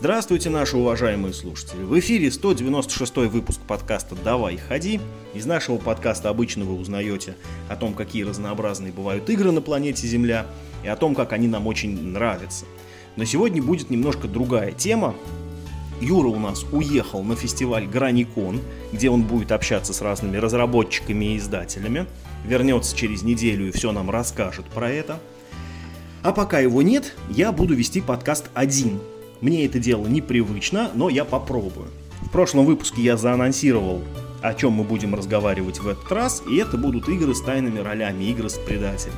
[0.00, 1.82] Здравствуйте, наши уважаемые слушатели!
[1.82, 4.98] В эфире 196 выпуск подкаста «Давай, ходи».
[5.34, 7.36] Из нашего подкаста обычно вы узнаете
[7.68, 10.46] о том, какие разнообразные бывают игры на планете Земля
[10.82, 12.64] и о том, как они нам очень нравятся.
[13.16, 15.14] Но сегодня будет немножко другая тема.
[16.00, 18.62] Юра у нас уехал на фестиваль Граникон,
[18.94, 22.06] где он будет общаться с разными разработчиками и издателями.
[22.46, 25.20] Вернется через неделю и все нам расскажет про это.
[26.22, 28.98] А пока его нет, я буду вести подкаст один–
[29.40, 31.88] мне это дело непривычно, но я попробую.
[32.22, 34.02] В прошлом выпуске я заанонсировал,
[34.42, 38.24] о чем мы будем разговаривать в этот раз, и это будут игры с тайными ролями,
[38.24, 39.16] игры с предателями.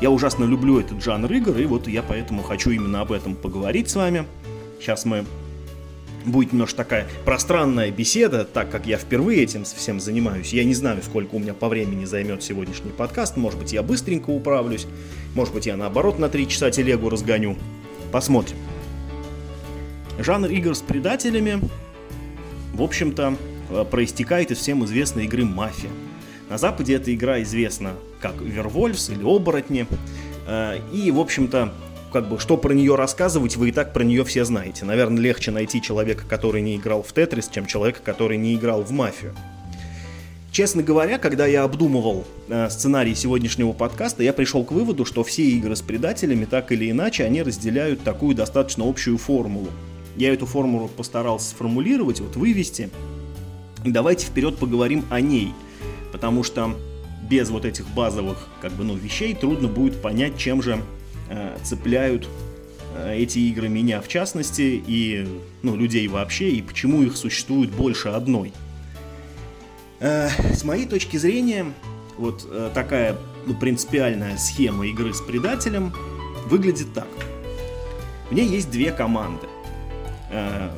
[0.00, 3.90] Я ужасно люблю этот жанр игр, и вот я поэтому хочу именно об этом поговорить
[3.90, 4.24] с вами.
[4.78, 5.24] Сейчас мы
[6.24, 10.52] будет немножко такая пространная беседа, так как я впервые этим всем занимаюсь.
[10.52, 13.36] Я не знаю, сколько у меня по времени займет сегодняшний подкаст.
[13.36, 14.86] Может быть, я быстренько управлюсь.
[15.34, 17.56] Может быть, я наоборот на 3 часа телегу разгоню.
[18.12, 18.56] Посмотрим.
[20.22, 21.60] Жанр игр с предателями,
[22.74, 23.36] в общем-то,
[23.70, 25.90] э, проистекает из всем известной игры «Мафия».
[26.50, 29.86] На Западе эта игра известна как Вервольфс или Оборотни.
[30.46, 31.72] Э, и, в общем-то,
[32.12, 34.84] как бы, что про нее рассказывать, вы и так про нее все знаете.
[34.84, 38.90] Наверное, легче найти человека, который не играл в Тетрис, чем человека, который не играл в
[38.90, 39.34] Мафию.
[40.52, 45.44] Честно говоря, когда я обдумывал э, сценарий сегодняшнего подкаста, я пришел к выводу, что все
[45.44, 49.68] игры с предателями, так или иначе, они разделяют такую достаточно общую формулу–
[50.20, 52.90] я эту формулу постарался сформулировать, вот вывести.
[53.84, 55.54] И давайте вперед поговорим о ней,
[56.12, 56.76] потому что
[57.22, 60.82] без вот этих базовых как бы, ну, вещей трудно будет понять, чем же
[61.30, 62.28] э, цепляют
[62.96, 65.26] э, эти игры меня в частности и
[65.62, 68.52] ну, людей вообще, и почему их существует больше одной.
[70.00, 71.64] Э, с моей точки зрения,
[72.18, 75.94] вот э, такая ну, принципиальная схема игры с предателем
[76.46, 77.08] выглядит так.
[78.28, 79.46] В ней есть две команды.
[80.30, 80.70] Э,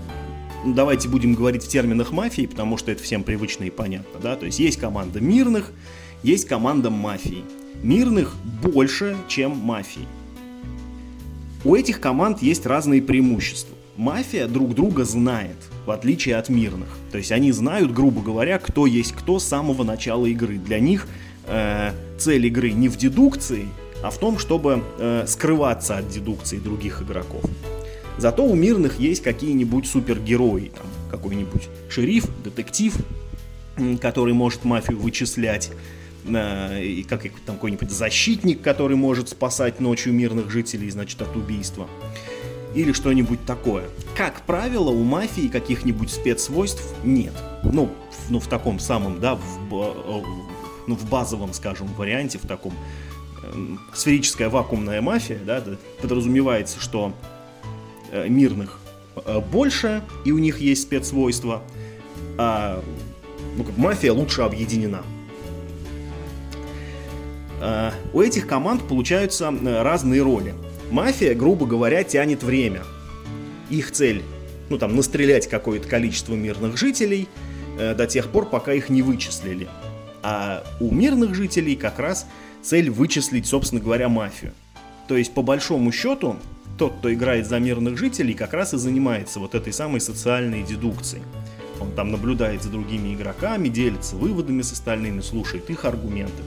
[0.64, 4.46] давайте будем говорить в терминах мафии, потому что это всем привычно и понятно, да, то
[4.46, 5.72] есть есть команда мирных,
[6.22, 7.44] есть команда мафии.
[7.82, 10.06] Мирных больше, чем мафии.
[11.64, 13.76] У этих команд есть разные преимущества.
[13.96, 16.88] Мафия друг друга знает, в отличие от мирных.
[17.10, 20.58] То есть они знают, грубо говоря, кто есть кто с самого начала игры.
[20.58, 21.06] Для них
[21.46, 23.68] э, цель игры не в дедукции,
[24.02, 27.44] а в том, чтобы э, скрываться от дедукции других игроков.
[28.18, 32.94] Зато у мирных есть какие-нибудь супергерои, там, какой-нибудь шериф, детектив,
[34.00, 35.70] который может мафию вычислять,
[36.26, 41.88] э, и как там какой-нибудь защитник, который может спасать ночью мирных жителей, значит, от убийства.
[42.74, 43.84] Или что-нибудь такое.
[44.16, 47.34] Как правило, у мафии каких-нибудь спецсвойств нет.
[47.64, 47.90] Ну,
[48.30, 50.24] ну, в таком самом, да, в,
[50.86, 52.72] ну, в базовом, скажем, варианте, в таком
[53.42, 55.62] э, сферическая вакуумная мафия, да,
[56.00, 57.12] подразумевается, что
[58.28, 58.78] мирных
[59.16, 61.62] э, больше, и у них есть спецсвойства,
[62.38, 62.82] а
[63.56, 65.02] ну, как мафия лучше объединена.
[67.60, 69.52] Э, у этих команд получаются
[69.82, 70.54] разные роли.
[70.90, 72.82] Мафия, грубо говоря, тянет время.
[73.70, 74.22] Их цель,
[74.68, 77.28] ну там, настрелять какое-то количество мирных жителей
[77.78, 79.66] до тех пор, пока их не вычислили.
[80.22, 82.26] А у мирных жителей как раз
[82.60, 84.52] цель вычислить, собственно говоря, мафию.
[85.08, 86.36] То есть, по большому счету,
[86.78, 91.22] тот, кто играет за мирных жителей, как раз и занимается вот этой самой социальной дедукцией.
[91.80, 96.42] Он там наблюдает за другими игроками, делится выводами с остальными, слушает их аргументы.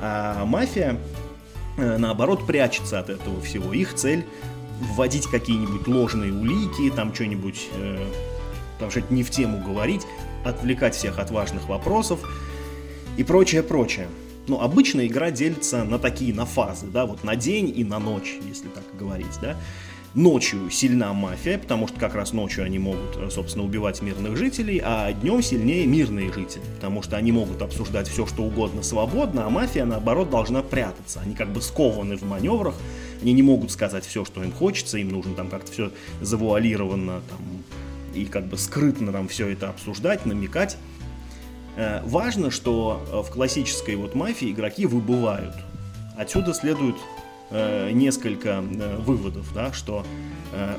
[0.00, 0.98] А мафия,
[1.76, 3.72] э, наоборот, прячется от этого всего.
[3.72, 4.24] Их цель
[4.80, 8.06] вводить какие-нибудь ложные улики, там что-нибудь, э,
[8.78, 10.02] там что-то не в тему говорить,
[10.44, 12.20] отвлекать всех от важных вопросов
[13.16, 14.08] и прочее, прочее.
[14.46, 18.36] Ну, обычно игра делится на такие, на фазы, да, вот на день и на ночь,
[18.46, 19.56] если так говорить, да.
[20.14, 24.80] Ночью сильна мафия, потому что как раз ночью они могут, э, собственно, убивать мирных жителей,
[24.84, 29.50] а днем сильнее мирные жители, потому что они могут обсуждать все, что угодно свободно, а
[29.50, 31.20] мафия, наоборот, должна прятаться.
[31.20, 32.76] Они как бы скованы в маневрах,
[33.22, 35.90] они не могут сказать все, что им хочется, им нужно там как-то все
[36.20, 37.40] завуалированно там,
[38.14, 40.76] и как бы скрытно там все это обсуждать, намекать.
[41.76, 45.54] Э, важно, что э, в классической вот мафии игроки выбывают.
[46.16, 46.94] Отсюда следует
[47.50, 50.04] э, несколько выводов, да, что,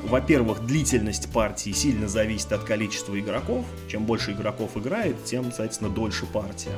[0.04, 3.66] во-первых, длительность партии сильно зависит от количества игроков.
[3.90, 6.78] Чем больше игроков играет, тем, соответственно, дольше партия.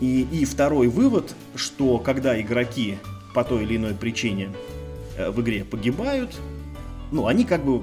[0.00, 2.98] И, и второй вывод, что когда игроки
[3.32, 4.50] по той или иной причине
[5.16, 6.34] в игре погибают,
[7.12, 7.82] ну, они как бы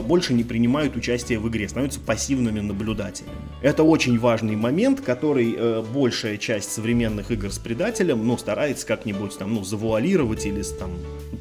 [0.00, 3.36] больше не принимают участие в игре, становятся пассивными наблюдателями.
[3.60, 9.36] Это очень важный момент, который э, большая часть современных игр с предателем, ну, старается как-нибудь
[9.36, 10.92] там, ну, завуалировать или там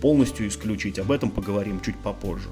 [0.02, 1.00] полностью исключить.
[1.00, 2.50] Об этом поговорим чуть попозже.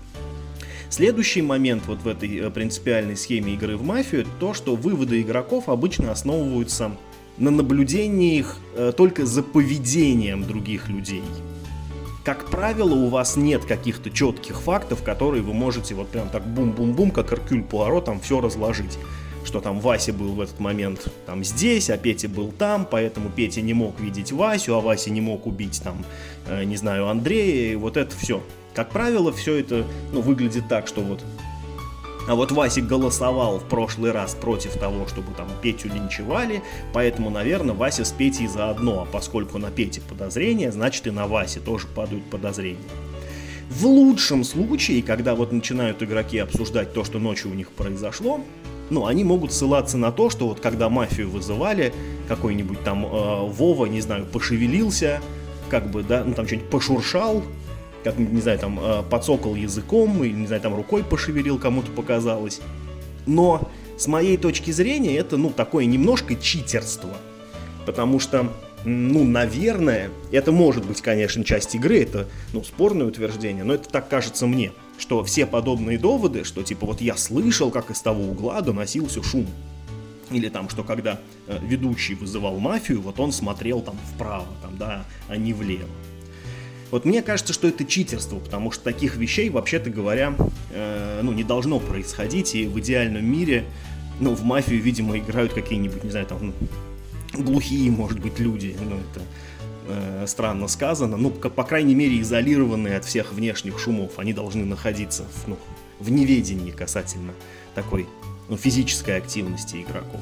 [0.90, 5.70] Следующий момент вот в этой э, принципиальной схеме игры в мафию, то, что выводы игроков
[5.70, 6.92] обычно основываются
[7.38, 11.24] на наблюдении их э, только за поведением других людей.
[12.30, 17.10] Как правило, у вас нет каких-то четких фактов, которые вы можете вот прям так бум-бум-бум,
[17.10, 19.00] как Эркюль Пуаро, там все разложить
[19.46, 23.62] что там Вася был в этот момент там здесь, а Петя был там, поэтому Петя
[23.62, 26.06] не мог видеть Васю, а Вася не мог убить там,
[26.48, 28.44] э, не знаю, Андрея, и вот это все.
[28.76, 31.24] Как правило, все это ну, выглядит так, что вот
[32.30, 36.62] а вот Васик голосовал в прошлый раз против того, чтобы там Петю линчевали,
[36.94, 41.60] поэтому, наверное, Вася с Петей заодно, а поскольку на Пете подозрения, значит и на Васе
[41.60, 42.78] тоже падают подозрения.
[43.72, 48.42] В лучшем случае, когда вот начинают игроки обсуждать то, что ночью у них произошло,
[48.92, 51.96] ну, они могут ссылаться на то, что вот когда мафию вызывали,
[52.28, 55.20] какой-нибудь там э, Вова, не знаю, пошевелился,
[55.72, 57.44] как бы, да, ну там что-нибудь пошуршал,
[58.04, 62.62] как, не знаю, там э, подсокал языком, или, не знаю, там рукой пошевелил, кому-то показалось.
[63.26, 67.14] Но с моей точки зрения это, ну, такое немножко читерство.
[67.86, 68.52] Потому что,
[68.86, 74.08] ну, наверное, это может быть, конечно, часть игры, это, ну, спорное утверждение, но это так
[74.10, 78.62] кажется мне что все подобные доводы, что типа вот я слышал, как из того угла
[78.62, 79.48] доносился шум.
[80.30, 85.06] Или там, что когда э, ведущий вызывал мафию, вот он смотрел там вправо, там, да,
[85.28, 85.90] а не влево.
[86.92, 90.34] Вот мне кажется, что это читерство, потому что таких вещей, вообще-то говоря,
[90.72, 93.66] э, ну, не должно происходить, и в идеальном мире,
[94.20, 96.54] ну, в мафию, видимо, играют какие-нибудь, не знаю, там,
[97.34, 99.22] глухие, может быть, люди, ну, это
[99.88, 104.18] э, странно сказано, ну, по крайней мере, изолированные от всех внешних шумов.
[104.18, 105.58] Они должны находиться в, ну,
[106.00, 107.34] в неведении касательно
[107.76, 108.08] такой
[108.48, 110.22] ну, физической активности игроков.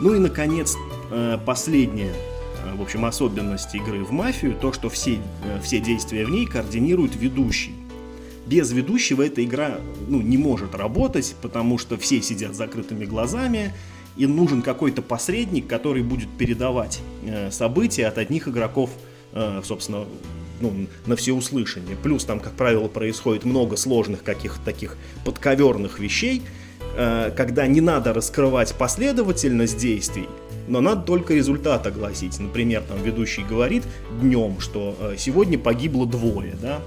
[0.00, 0.74] Ну и, наконец,
[1.10, 2.35] э, последняя, э,
[2.74, 7.16] в общем, особенность игры в мафию, то, что все, э, все действия в ней координирует
[7.16, 7.74] ведущий.
[8.46, 9.78] Без ведущего эта игра
[10.08, 13.72] ну, не может работать, потому что все сидят с закрытыми глазами,
[14.16, 18.90] и нужен какой-то посредник, который будет передавать э, события от одних игроков,
[19.32, 20.06] э, собственно,
[20.60, 21.96] ну, на всеуслышание.
[22.02, 26.42] Плюс там, как правило, происходит много сложных каких-то таких подковерных вещей,
[26.96, 30.28] э, когда не надо раскрывать последовательность действий,
[30.68, 32.38] но надо только результат огласить.
[32.38, 33.84] Например, там ведущий говорит
[34.20, 36.80] днем, что э, сегодня погибло двое, да,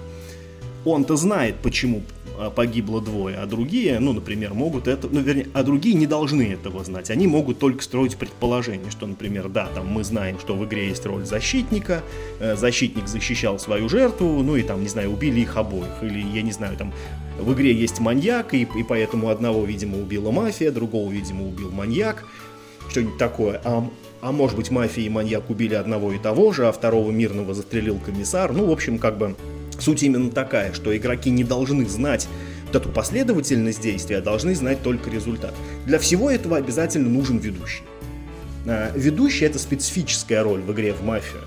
[0.85, 2.03] он-то знает, почему
[2.37, 6.43] а, погибло двое, а другие, ну, например, могут это, ну, вернее, а другие не должны
[6.43, 7.09] этого знать.
[7.09, 11.05] Они могут только строить предположение, что, например, да, там мы знаем, что в игре есть
[11.05, 12.01] роль защитника,
[12.39, 16.41] э, защитник защищал свою жертву, ну и там, не знаю, убили их обоих, или, я
[16.41, 16.93] не знаю, там
[17.37, 22.25] в игре есть маньяк, и, и поэтому одного, видимо, убила мафия, другого, видимо, убил маньяк,
[22.89, 23.61] что-нибудь такое.
[23.63, 23.87] А,
[24.21, 27.99] а может быть, мафия и маньяк убили одного и того же, а второго мирного застрелил
[27.99, 28.51] комиссар.
[28.51, 29.35] Ну, в общем, как бы
[29.79, 32.27] Суть именно такая, что игроки не должны знать
[32.67, 35.53] вот эту последовательность действия, а должны знать только результат.
[35.85, 37.83] Для всего этого обязательно нужен ведущий.
[38.67, 41.41] А, ведущий это специфическая роль в игре в мафию.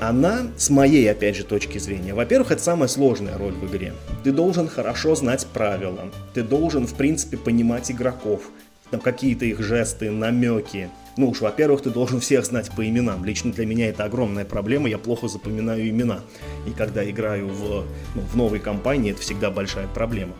[0.00, 3.94] Она, с моей, опять же, точки зрения, во-первых, это самая сложная роль в игре.
[4.24, 8.50] Ты должен хорошо знать правила, ты должен, в принципе, понимать игроков,
[8.92, 13.24] там какие-то их жесты, намеки, ну уж, во-первых, ты должен всех знать по именам.
[13.24, 16.20] Лично для меня это огромная проблема, я плохо запоминаю имена.
[16.66, 17.84] И когда играю в,
[18.14, 20.34] ну, в новой компании, это всегда большая проблема.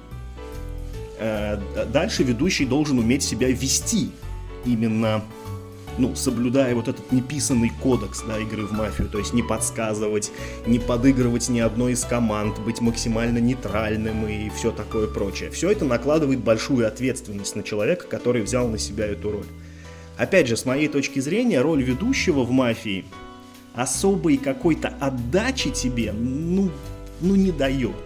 [1.19, 1.59] Э,
[1.93, 4.11] дальше ведущий должен уметь себя вести
[4.65, 5.23] именно
[5.99, 10.33] ну, соблюдая вот этот неписанный кодекс да, игры в мафию, то есть не подсказывать,
[10.67, 15.51] не подыгрывать ни одной из команд, быть максимально нейтральным и все такое прочее.
[15.51, 19.47] Все это накладывает большую ответственность на человека, который взял на себя эту роль.
[20.17, 23.05] Опять же, с моей точки зрения, роль ведущего в мафии
[23.75, 26.71] особой какой-то отдачи тебе, ну,
[27.21, 27.97] ну не дает.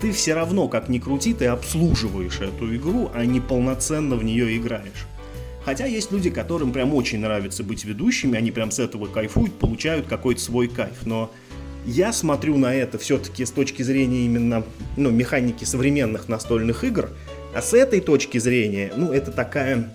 [0.00, 4.56] Ты все равно, как ни крути, ты обслуживаешь эту игру, а не полноценно в нее
[4.56, 5.06] играешь.
[5.64, 10.06] Хотя есть люди, которым прям очень нравится быть ведущими, они прям с этого кайфуют, получают
[10.06, 11.06] какой-то свой кайф.
[11.06, 11.30] Но
[11.86, 14.64] я смотрю на это все-таки с точки зрения именно
[14.96, 17.10] ну, механики современных настольных игр,
[17.54, 19.90] а с этой точки зрения, ну, это такая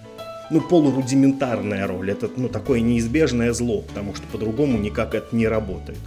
[0.49, 2.11] ну, полурудиментарная роль.
[2.11, 5.99] Это, ну, такое неизбежное зло, потому что по-другому никак это не работает.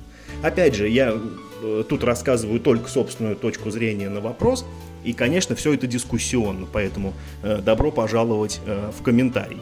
[0.43, 1.17] Опять же, я
[1.63, 4.67] э, тут рассказываю только собственную точку зрения на вопрос,
[5.05, 9.61] и, конечно, все это дискуссионно, поэтому э, добро пожаловать э, в комментарии.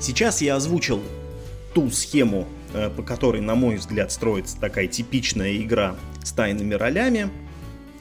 [0.00, 1.02] Сейчас я озвучил
[1.74, 7.30] ту схему, э, по которой, на мой взгляд, строится такая типичная игра с тайными ролями,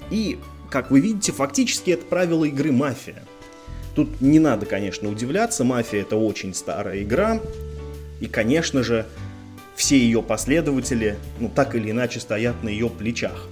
[0.09, 3.24] и, как вы видите, фактически это правило игры «Мафия».
[3.95, 7.39] Тут не надо, конечно, удивляться, «Мафия»— это очень старая игра,
[8.19, 9.05] и, конечно же,
[9.75, 13.47] все ее последователи, ну, так или иначе, стоят на ее плечах.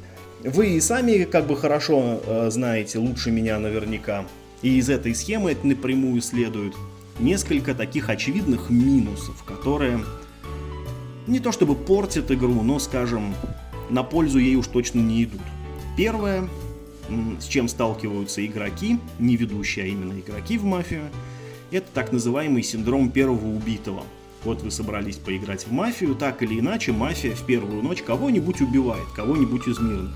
[0.46, 4.26] Вы и сами как бы хорошо э, знаете, лучше меня наверняка.
[4.62, 6.76] И из этой схемы напрямую следует
[7.18, 10.06] несколько таких очевидных минусов, которые
[11.26, 13.34] не то чтобы портят игру, но, скажем,
[13.90, 15.42] на пользу ей уж точно не идут.
[15.98, 16.48] Первое,
[17.40, 21.10] с чем сталкиваются игроки, не ведущие, а именно игроки в мафию,
[21.72, 24.04] это так называемый синдром первого убитого.
[24.46, 29.08] Вот вы собрались поиграть в мафию, так или иначе мафия в первую ночь кого-нибудь убивает,
[29.16, 30.16] кого-нибудь из мирных.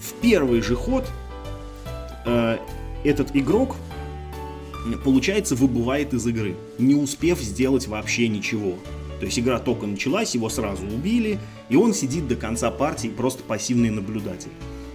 [0.00, 1.04] В первый же ход
[2.24, 2.58] э,
[3.02, 3.74] этот игрок,
[5.04, 8.74] получается, выбывает из игры, не успев сделать вообще ничего.
[9.18, 13.42] То есть игра только началась, его сразу убили, и он сидит до конца партии просто
[13.42, 14.52] пассивный наблюдатель.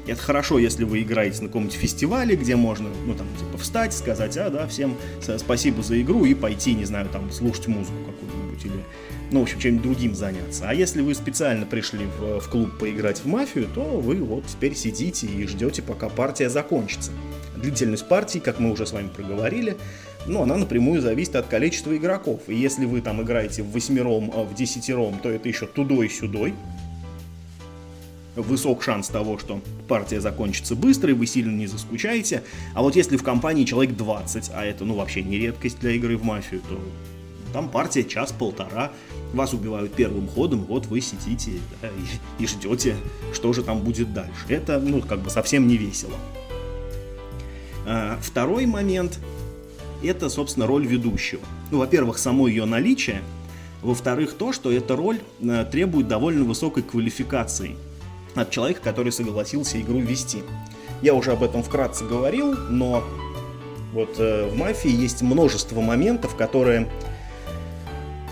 [0.07, 4.35] Это хорошо, если вы играете на каком-нибудь фестивале, где можно, ну, там, типа, встать, сказать,
[4.37, 4.95] а, да, всем
[5.37, 8.11] спасибо за игру и пойти, не знаю, там, слушать музыку
[8.51, 8.83] какую-нибудь или,
[9.31, 10.65] ну, в общем, чем-нибудь другим заняться.
[10.67, 14.75] А если вы специально пришли в, в клуб поиграть в мафию, то вы вот теперь
[14.75, 17.11] сидите и ждете, пока партия закончится.
[17.55, 19.77] Длительность партии, как мы уже с вами проговорили,
[20.27, 22.41] ну, она напрямую зависит от количества игроков.
[22.47, 26.53] И если вы там играете в восьмером, а в десятером, то это еще тудой-сюдой.
[28.35, 32.43] Высок шанс того, что партия закончится быстро, и вы сильно не заскучаете.
[32.73, 36.15] А вот если в компании человек 20, а это, ну, вообще не редкость для игры
[36.17, 36.79] в мафию, то
[37.51, 38.91] там партия час-полтора,
[39.33, 42.95] вас убивают первым ходом, вот вы сидите да, и, и ждете,
[43.33, 44.45] что же там будет дальше.
[44.49, 46.15] Это, ну, как бы совсем не весело.
[47.85, 49.19] А, второй момент–
[50.03, 51.41] это, собственно, роль ведущего.
[51.71, 53.21] Ну, во-первых, само ее наличие,
[53.81, 57.75] во-вторых, то, что эта роль э, требует довольно высокой квалификации
[58.35, 60.43] от человека, который согласился игру вести.
[61.01, 63.03] Я уже об этом вкратце говорил, но
[63.91, 66.89] вот э, в мафии есть множество моментов, которые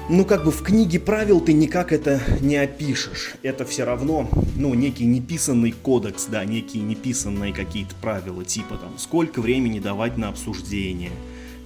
[0.10, 3.36] ну, как бы в книге правил ты никак это не опишешь.
[3.44, 9.40] Это все равно, ну, некий неписанный кодекс, да, некие неписанные какие-то правила, типа там, сколько
[9.42, 11.12] времени давать на обсуждение,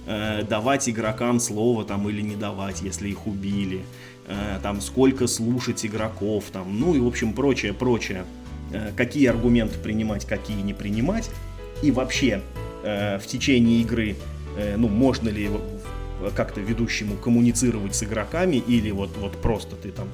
[0.06, 3.80] э, давать игрокам слово там или не давать, если их убили,
[4.26, 8.24] э, там, сколько слушать игроков, там, ну и, в общем, прочее, прочее.
[8.72, 11.30] Э, какие аргументы принимать, какие не принимать.
[11.82, 12.42] И вообще,
[12.82, 14.16] э, в течение игры,
[14.56, 15.50] э, ну, можно ли
[16.30, 20.08] как-то ведущему коммуницировать с игроками, или вот, вот просто ты там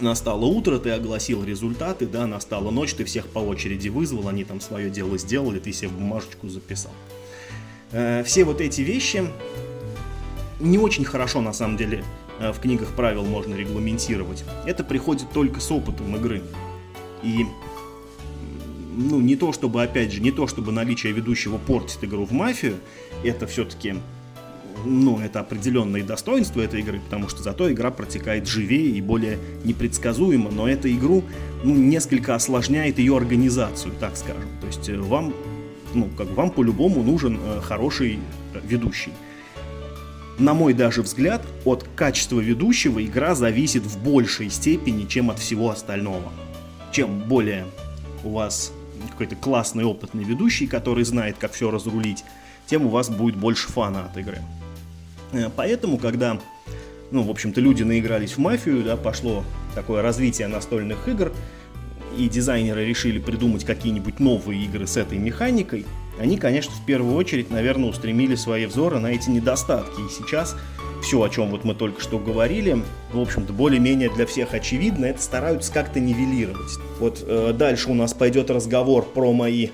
[0.00, 4.60] настало утро, ты огласил результаты, да, настала ночь, ты всех по очереди вызвал, они там
[4.60, 6.92] свое дело сделали, ты себе бумажечку записал.
[7.92, 9.24] Э, все вот эти вещи
[10.60, 12.04] не очень хорошо, на самом деле,
[12.40, 14.44] э, в книгах правил можно регламентировать.
[14.66, 16.42] Это приходит только с опытом игры.
[17.22, 17.46] И
[18.96, 22.76] ну, не то чтобы, опять же, не то чтобы наличие ведущего портит игру в мафию,
[23.22, 23.96] это все-таки
[24.84, 30.50] ну, это определенные достоинства этой игры, потому что зато игра протекает живее и более непредсказуемо,
[30.50, 31.24] но эта игру
[31.64, 34.48] ну, несколько осложняет ее организацию, так скажем.
[34.60, 35.34] То есть э, вам,
[35.94, 38.18] ну, как вам по-любому нужен э, хороший
[38.64, 39.12] ведущий.
[40.38, 45.70] На мой даже взгляд, от качества ведущего игра зависит в большей степени, чем от всего
[45.70, 46.30] остального.
[46.92, 47.64] Чем более
[48.22, 48.72] у вас
[49.10, 52.24] какой-то классный опытный ведущий, который знает, как все разрулить,
[52.66, 54.42] тем у вас будет больше фана от игры.
[55.32, 56.38] Э, поэтому, когда,
[57.10, 61.32] ну, в общем-то, люди наигрались в мафию, да, пошло такое развитие настольных игр,
[62.16, 65.84] и дизайнеры решили придумать какие-нибудь новые игры с этой механикой,
[66.18, 70.00] они, конечно, в первую очередь, наверное, устремили свои взоры на эти недостатки.
[70.00, 70.56] И сейчас
[71.02, 75.20] все, о чем вот мы только что говорили, в общем-то, более-менее для всех очевидно, это
[75.20, 76.72] стараются как-то нивелировать.
[76.98, 79.68] Вот э, дальше у нас пойдет разговор про мои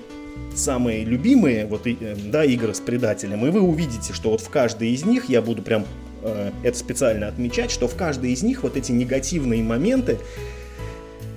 [0.55, 4.91] самые любимые вот, э, да, игры с предателем, и вы увидите, что вот в каждой
[4.91, 5.85] из них я буду прям
[6.21, 10.19] э, это специально отмечать, что в каждой из них вот эти негативные моменты,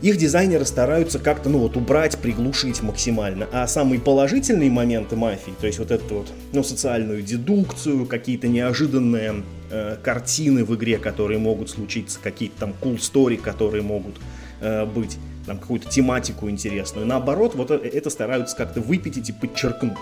[0.03, 3.49] их дизайнеры стараются как-то, ну вот, убрать, приглушить максимально.
[3.53, 9.43] А самые положительные моменты мафии, то есть вот эту вот, ну, социальную дедукцию, какие-то неожиданные
[9.71, 14.17] э, картины в игре, которые могут случиться, какие-то там cool story, которые могут
[14.61, 17.07] э, быть, там какую-то тематику интересную.
[17.07, 19.97] Наоборот, вот это стараются как-то выпятить и подчеркнуть.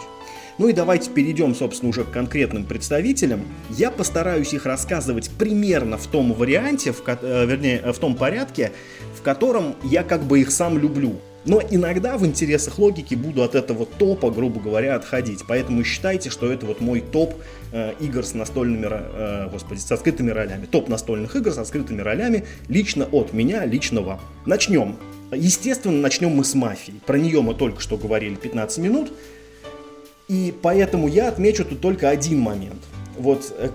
[0.57, 3.43] Ну и давайте перейдем, собственно, уже к конкретным представителям.
[3.71, 8.73] Я постараюсь их рассказывать примерно в том варианте, в, э, вернее, в том порядке,
[9.19, 11.17] в котором я как бы их сам люблю.
[11.47, 15.45] Но иногда в интересах логики буду от этого топа, грубо говоря, отходить.
[15.47, 17.35] Поэтому считайте, что это вот мой топ
[17.73, 20.65] э, игр с настольными, э, господи, со скрытыми ролями.
[20.67, 24.21] Топ настольных игр со скрытыми ролями лично от меня, лично вам.
[24.47, 24.97] Начнем.
[25.33, 26.95] Естественно, начнем мы с мафии.
[27.05, 29.13] Про нее мы только что говорили 15 минут.
[30.29, 32.83] И поэтому я отмечу тут только один момент.
[33.19, 33.69] Вот, э,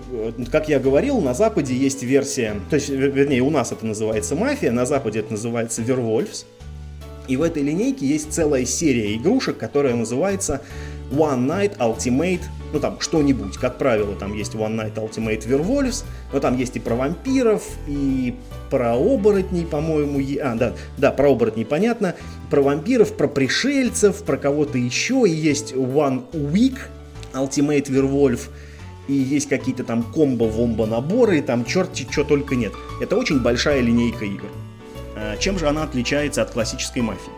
[0.50, 4.70] как я говорил, на Западе есть версия, то есть, вернее, у нас это называется мафия,
[4.70, 6.44] на Западе это называется Вервольфс.
[7.30, 10.62] И в этой линейке есть целая серия игрушек, которая называется
[11.12, 12.40] One Night Ultimate,
[12.72, 13.56] ну там что-нибудь.
[13.56, 18.34] Как правило, там есть One Night Ultimate Werewolves, но там есть и про вампиров, и
[18.68, 20.20] про оборотней, по-моему.
[20.42, 22.16] А, да, да, про оборотней понятно.
[22.50, 25.22] Про вампиров, про пришельцев, про кого-то еще.
[25.24, 26.78] И есть One Week
[27.32, 28.48] Ultimate Werewolf,
[29.06, 32.72] и есть какие-то там комбо-вомбо наборы, и там черти что только нет.
[33.00, 34.48] Это очень большая линейка игр.
[35.20, 37.32] А, чем же она отличается от классической мафии?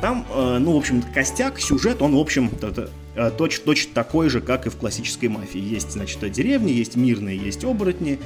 [0.00, 2.50] Там, э, ну, в общем, костяк, сюжет, он, в общем,
[3.14, 5.60] э, точно такой же, как и в классической мафии.
[5.60, 8.18] Есть, значит, деревни, есть мирные, есть оборотни,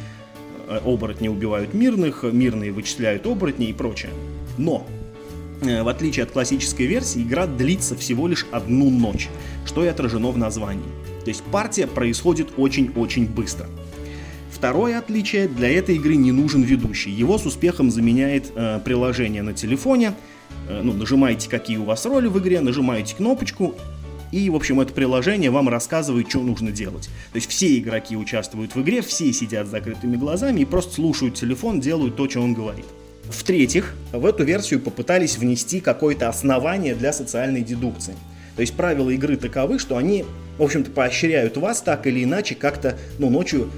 [0.69, 4.13] э, оборотни убивают мирных, мирные вычисляют оборотни и прочее.
[4.59, 4.87] Но,
[5.61, 9.29] в отличие от классической версии, игра длится всего лишь одну ночь,
[9.67, 10.89] что и отражено в названии.
[11.25, 13.67] То есть партия происходит очень-очень быстро.
[14.53, 17.11] Второе отличие, для этой игры не нужен ведущий.
[17.11, 20.15] Его с успехом заменяет э, приложение на телефоне.
[20.69, 23.75] Э, ну, нажимаете, какие у вас роли в игре, нажимаете кнопочку,
[24.33, 27.07] и, в общем, это приложение вам рассказывает, что нужно делать.
[27.33, 31.35] То есть все игроки участвуют в игре, все сидят с закрытыми глазами и просто слушают
[31.35, 32.87] телефон, делают то, что он говорит.
[33.25, 38.15] В-третьих, в эту версию попытались внести какое-то основание для социальной дедукции.
[38.57, 40.25] То есть правила игры таковы, что они,
[40.59, 43.71] в общем-то, поощряют вас так или иначе как-то ну, ночью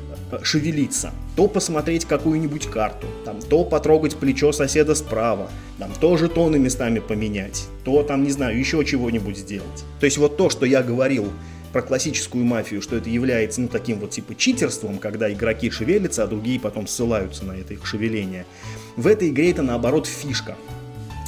[0.43, 1.12] шевелиться.
[1.37, 7.67] То посмотреть какую-нибудь карту, там, то потрогать плечо соседа справа, там, то жетоны местами поменять,
[7.85, 9.85] то там, не знаю, еще чего-нибудь сделать.
[10.01, 11.31] То есть вот то, что я говорил
[11.73, 16.27] про классическую мафию, что это является, ну, таким вот типа читерством, когда игроки шевелятся, а
[16.27, 18.45] другие потом ссылаются на это их шевеление.
[18.97, 20.57] В этой игре это, наоборот, фишка.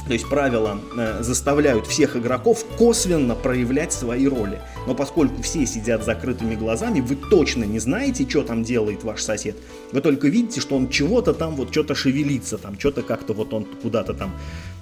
[0.07, 4.61] То есть правила э, заставляют всех игроков косвенно проявлять свои роли.
[4.85, 9.55] Но поскольку все сидят закрытыми глазами, вы точно не знаете, что там делает ваш сосед.
[9.91, 13.65] Вы только видите, что он чего-то там вот что-то шевелится, там что-то как-то вот он
[13.65, 14.31] куда-то там,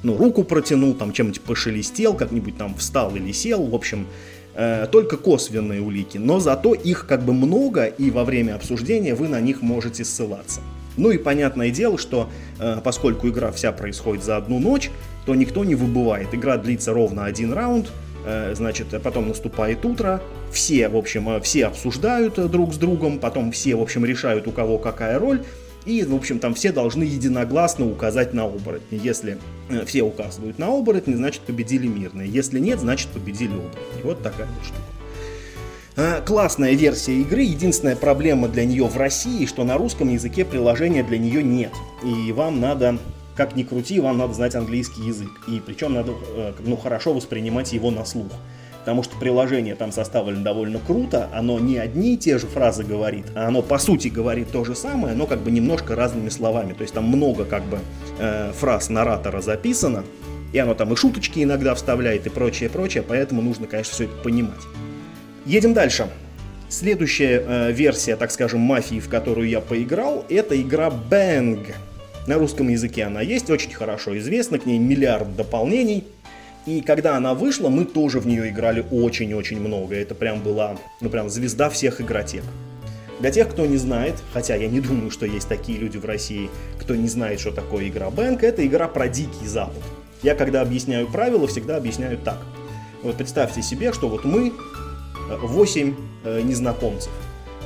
[0.03, 4.07] ну, руку протянул, там чем-нибудь пошелестел, как-нибудь там встал или сел, в общем,
[4.55, 6.17] э, только косвенные улики.
[6.17, 10.59] Но зато их как бы много, и во время обсуждения вы на них можете ссылаться.
[10.97, 14.91] Ну и понятное дело, что э, поскольку игра вся происходит за одну ночь,
[15.25, 16.33] то никто не выбывает.
[16.33, 17.91] Игра длится ровно один раунд,
[18.25, 23.19] э, значит, потом наступает утро, все, в общем, э, все обсуждают э, друг с другом,
[23.19, 25.43] потом все, в общем, решают, у кого какая роль,
[25.85, 28.97] и, в общем, там все должны единогласно указать на оборотни.
[29.03, 29.37] Если
[29.85, 32.29] все указывают на оборотни, значит победили мирные.
[32.29, 34.01] Если нет, значит победили оборотни.
[34.03, 36.21] Вот такая вот штука.
[36.25, 37.41] Классная версия игры.
[37.41, 41.73] Единственная проблема для нее в России, что на русском языке приложения для нее нет.
[42.01, 42.97] И вам надо
[43.35, 45.31] как ни крути, вам надо знать английский язык.
[45.47, 48.31] И причем надо э, ну, хорошо воспринимать его на слух.
[48.79, 53.25] Потому что приложение там составлено довольно круто, оно не одни и те же фразы говорит,
[53.33, 56.73] а оно по сути говорит то же самое, но как бы немножко разными словами.
[56.73, 57.79] То есть там много как бы
[58.19, 60.03] э, фраз наратора записано,
[60.51, 64.15] и оно там и шуточки иногда вставляет и прочее, прочее, поэтому нужно, конечно, все это
[64.21, 64.61] понимать.
[65.45, 66.09] Едем дальше.
[66.67, 71.73] Следующая э, версия, так скажем, мафии, в которую я поиграл, это игра Bang.
[72.25, 76.05] На русском языке она есть, очень хорошо известна, к ней миллиард дополнений.
[76.65, 79.95] И когда она вышла, мы тоже в нее играли очень-очень много.
[79.95, 82.43] Это прям была, ну прям звезда всех игротек.
[83.19, 86.49] Для тех, кто не знает, хотя я не думаю, что есть такие люди в России,
[86.79, 89.81] кто не знает, что такое игра Бэнк, это игра про Дикий Запад.
[90.23, 92.39] Я когда объясняю правила, всегда объясняю так.
[93.01, 94.53] Вот представьте себе, что вот мы
[95.29, 97.11] 8 э, незнакомцев.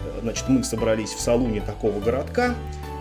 [0.05, 2.55] Э, значит, мы собрались в салуне такого городка,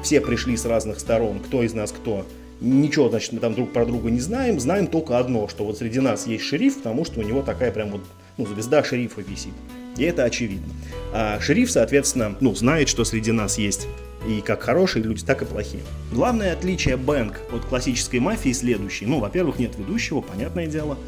[0.07, 2.25] все пришли с разных сторон, кто из нас кто.
[2.61, 5.99] Ничего, значит, мы там друг про друга не знаем, знаем только одно, что вот среди
[5.99, 8.03] нас есть шериф, потому что у него такая прям вот,
[8.37, 9.53] ну, звезда шерифа висит.
[9.97, 10.73] И это очевидно.
[11.13, 13.89] А шериф, соответственно, ну, знает, что среди нас есть
[14.29, 15.83] и как хорошие люди, так и плохие.
[16.13, 19.09] Главное отличие Бэнк от классической мафии следующее.
[19.09, 20.99] Ну, во-первых, нет ведущего, понятное дело.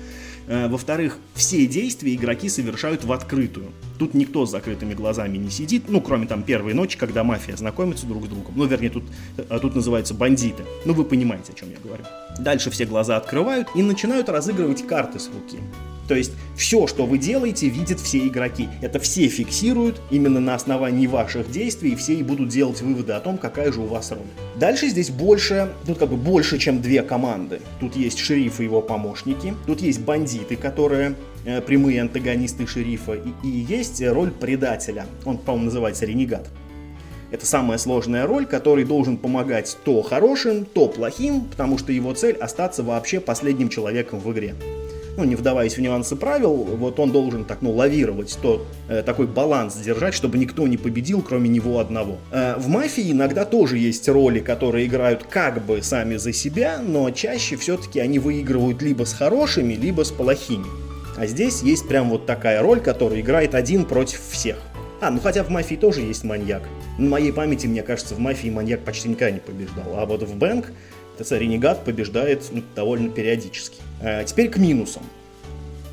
[0.48, 3.70] Э, во-вторых, все действия игроки совершают в открытую.
[3.98, 8.06] Тут никто с закрытыми глазами не сидит, ну, кроме там первой ночи, когда мафия знакомится
[8.06, 8.54] друг с другом.
[8.56, 9.04] Ну, вернее, тут,
[9.36, 10.64] э, тут называются бандиты.
[10.86, 12.04] Ну, вы понимаете, о чем я говорю.
[12.38, 15.58] Дальше все глаза открывают и начинают разыгрывать карты с руки.
[16.08, 18.68] То есть все, что вы делаете, видят все игроки.
[18.80, 23.20] Это все фиксируют именно на основании ваших действий, и все и будут делать выводы о
[23.20, 24.20] том, какая же у вас роль.
[24.56, 27.60] Дальше здесь больше, ну как бы больше, чем две команды.
[27.78, 33.46] Тут есть шериф и его помощники, тут есть бандиты, которые э, прямые антагонисты шерифа, и,
[33.46, 35.06] и есть роль предателя.
[35.26, 36.48] Он, по-моему, называется ренегат.
[37.30, 42.36] Это самая сложная роль, который должен помогать то хорошим, то плохим, потому что его цель
[42.36, 44.54] остаться вообще последним человеком в игре.
[45.18, 49.26] Ну, не вдаваясь в нюансы правил, вот он должен так, ну, лавировать, то э, такой
[49.26, 52.18] баланс держать, чтобы никто не победил, кроме него одного.
[52.30, 57.10] Э, в «Мафии» иногда тоже есть роли, которые играют как бы сами за себя, но
[57.10, 60.66] чаще все-таки они выигрывают либо с хорошими, либо с плохими.
[61.16, 64.56] А здесь есть прям вот такая роль, которая играет один против всех.
[65.00, 66.62] А, ну хотя в «Мафии» тоже есть маньяк.
[66.96, 69.94] На моей памяти, мне кажется, в «Мафии» маньяк почти никогда не побеждал.
[69.96, 70.66] А вот в «Бэнк»
[71.18, 73.80] ТЦ Ренегат побеждает ну, довольно периодически.
[74.00, 75.02] А, теперь к минусам.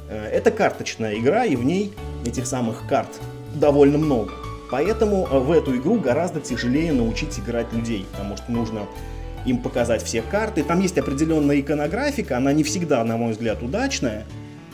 [0.09, 1.93] А, это карточная игра, и в ней
[2.25, 3.09] этих самых карт
[3.55, 4.33] довольно много.
[4.71, 8.87] Поэтому э, в эту игру гораздо тяжелее научить играть людей, потому что нужно
[9.45, 10.63] им показать все карты.
[10.63, 14.25] Там есть определенная иконографика, она не всегда, на мой взгляд, удачная,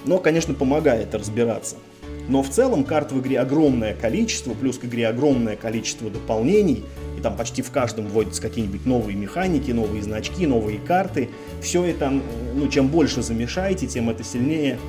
[0.06, 1.76] но, конечно, помогает разбираться.
[2.28, 6.84] Но в целом карт в игре огромное количество, плюс к игре огромное количество дополнений,
[7.18, 11.30] и там почти в каждом вводятся какие-нибудь новые механики, новые значки, новые карты.
[11.62, 12.12] Все это,
[12.54, 14.80] ну, чем больше замешаете, тем это сильнее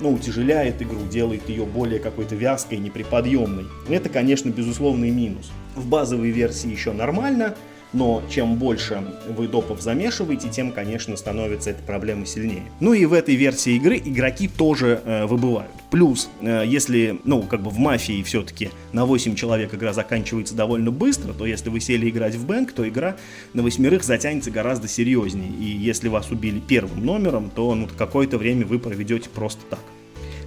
[0.00, 3.66] ну, утяжеляет игру, делает ее более какой-то вязкой, неприподъемной.
[3.88, 5.50] Это, конечно, безусловный минус.
[5.74, 7.56] В базовой версии еще нормально,
[7.92, 12.64] но чем больше вы допов замешиваете, тем, конечно, становится эта проблема сильнее.
[12.80, 15.70] Ну и в этой версии игры игроки тоже э, выбывают.
[15.90, 20.90] Плюс, э, если, ну, как бы в мафии все-таки на 8 человек игра заканчивается довольно
[20.90, 23.16] быстро, то если вы сели играть в бэнк, то игра
[23.54, 25.50] на восьмерых затянется гораздо серьезнее.
[25.50, 29.80] И если вас убили первым номером, то ну, какое-то время вы проведете просто так.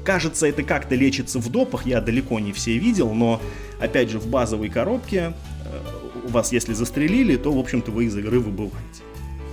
[0.03, 3.39] Кажется, это как-то лечится в допах, я далеко не все видел, но,
[3.79, 5.33] опять же, в базовой коробке
[5.65, 9.03] э, вас, если застрелили, то, в общем-то, вы из игры выбываете.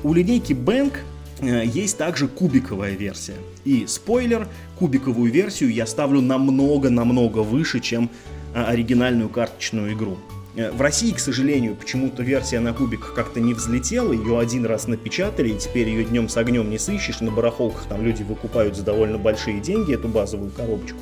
[0.03, 0.95] У линейки Bank
[1.41, 3.35] э, есть также кубиковая версия.
[3.65, 8.11] И спойлер, кубиковую версию я ставлю намного-намного выше, чем
[8.55, 10.19] э, оригинальную карточную игру.
[10.59, 14.89] Э, в России, к сожалению, почему-то версия на кубиках как-то не взлетела, ее один раз
[14.89, 18.83] напечатали, и теперь ее днем с огнем не сыщешь, на барахолках там люди выкупают за
[18.83, 20.99] довольно большие деньги эту базовую коробочку.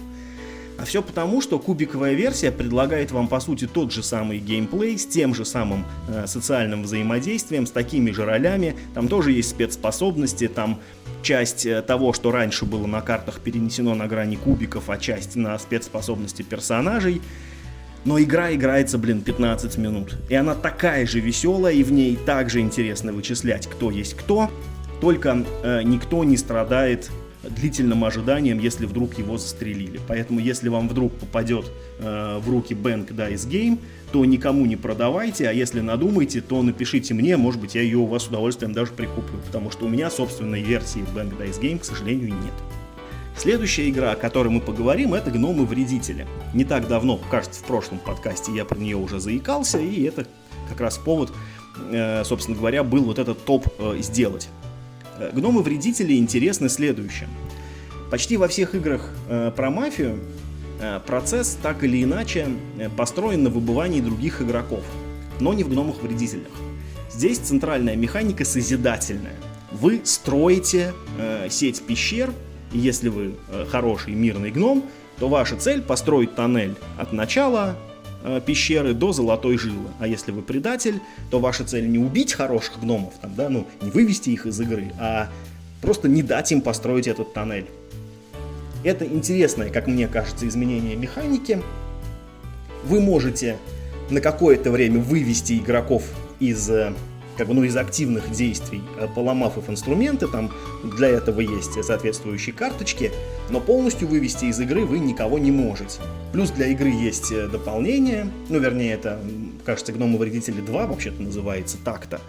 [0.79, 5.07] А все потому, что кубиковая версия предлагает вам по сути тот же самый геймплей с
[5.07, 8.77] тем же самым э, социальным взаимодействием, с такими же ролями.
[8.95, 10.81] Там тоже есть спецспособности, там
[11.23, 15.59] часть э, того, что раньше было на картах, перенесено на грани кубиков, а часть на
[15.59, 17.23] спецспособности персонажей.
[18.05, 20.17] Но игра играется, блин, 15 минут.
[20.29, 24.51] И она такая же веселая, и в ней также интересно вычислять, кто есть кто.
[25.01, 27.11] Только э, никто не страдает
[27.42, 30.01] длительным ожиданием, если вдруг его застрелили.
[30.07, 33.79] Поэтому, если вам вдруг попадет э, в руки Bank Dice Game,
[34.12, 38.07] то никому не продавайте, а если надумаете, то напишите мне, может быть, я ее у
[38.07, 41.85] вас с удовольствием даже прикуплю, потому что у меня собственной версии Bank Dice Game, к
[41.85, 42.55] сожалению, нет.
[43.37, 46.27] Следующая игра, о которой мы поговорим, это «Гномы-вредители».
[46.55, 50.27] Не так давно, кажется, в прошлом подкасте я про нее уже заикался, и это
[50.70, 51.33] как раз повод,
[51.90, 54.49] э, собственно говоря, был вот этот топ э, сделать.
[55.18, 57.29] Э, гномы-вредители интересны следующим.
[58.11, 60.18] Почти во всех играх э, про мафию
[60.81, 62.48] э, процесс так или иначе
[62.79, 64.85] э, построен на выбывании других игроков,
[65.40, 66.52] но не в гномах-вредителях.
[67.11, 69.37] Здесь центральная механика созидательная.
[69.72, 72.33] Вы строите э, сеть пещер,
[72.72, 74.85] и если вы э, хороший мирный гном,
[75.18, 77.76] то ваша цель построить тоннель от начала
[78.27, 79.89] э, пещеры до золотой жилы.
[79.99, 83.91] А если вы предатель, то ваша цель не убить хороших гномов, там, да, ну, не
[83.91, 85.31] вывести их из игры, а
[85.81, 87.67] просто не дать им построить этот тоннель.
[88.85, 91.62] Это интересное, как мне кажется, изменение механики.
[92.85, 93.57] Вы можете
[94.11, 96.05] на какое-то время вывести игроков
[96.39, 96.93] из э,
[97.37, 100.51] как бы, ну, из активных действий, э, поломав их инструменты, там
[100.83, 103.12] для этого есть соответствующие карточки,
[103.51, 106.01] но полностью вывести из игры вы никого не можете.
[106.33, 109.20] Плюс для игры есть э, дополнение, ну, вернее, это,
[109.64, 112.20] кажется, Гномы Вредители 2 вообще-то называется так-то,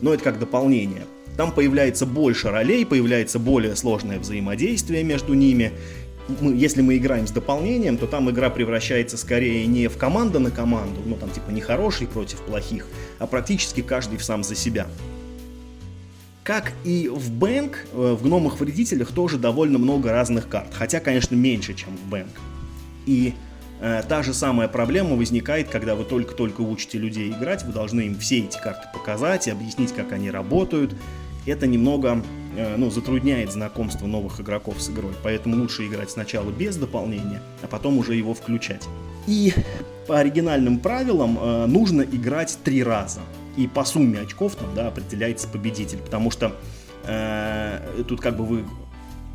[0.00, 1.04] но это как дополнение.
[1.36, 5.72] Там появляется больше ролей, появляется более сложное взаимодействие между ними,
[6.40, 10.50] мы, если мы играем с дополнением, то там игра превращается скорее не в команда на
[10.50, 12.86] команду, ну там типа не хороший против плохих,
[13.18, 14.86] а практически каждый сам за себя.
[16.42, 21.96] Как и в Бэнк, в Гномах-Вредителях тоже довольно много разных карт, хотя, конечно, меньше, чем
[21.96, 22.30] в Бэнк.
[23.04, 23.34] И
[23.80, 28.16] э, та же самая проблема возникает, когда вы только-только учите людей играть, вы должны им
[28.16, 30.94] все эти карты показать и объяснить, как они работают.
[31.46, 32.22] Это немного
[32.76, 37.98] ну, затрудняет знакомство новых игроков с игрой, поэтому лучше играть сначала без дополнения, а потом
[37.98, 38.86] уже его включать.
[39.26, 39.52] И
[40.06, 43.20] по оригинальным правилам э, нужно играть три раза.
[43.56, 46.54] И по сумме очков там, да, определяется победитель, потому что
[47.04, 48.64] э, тут как бы вы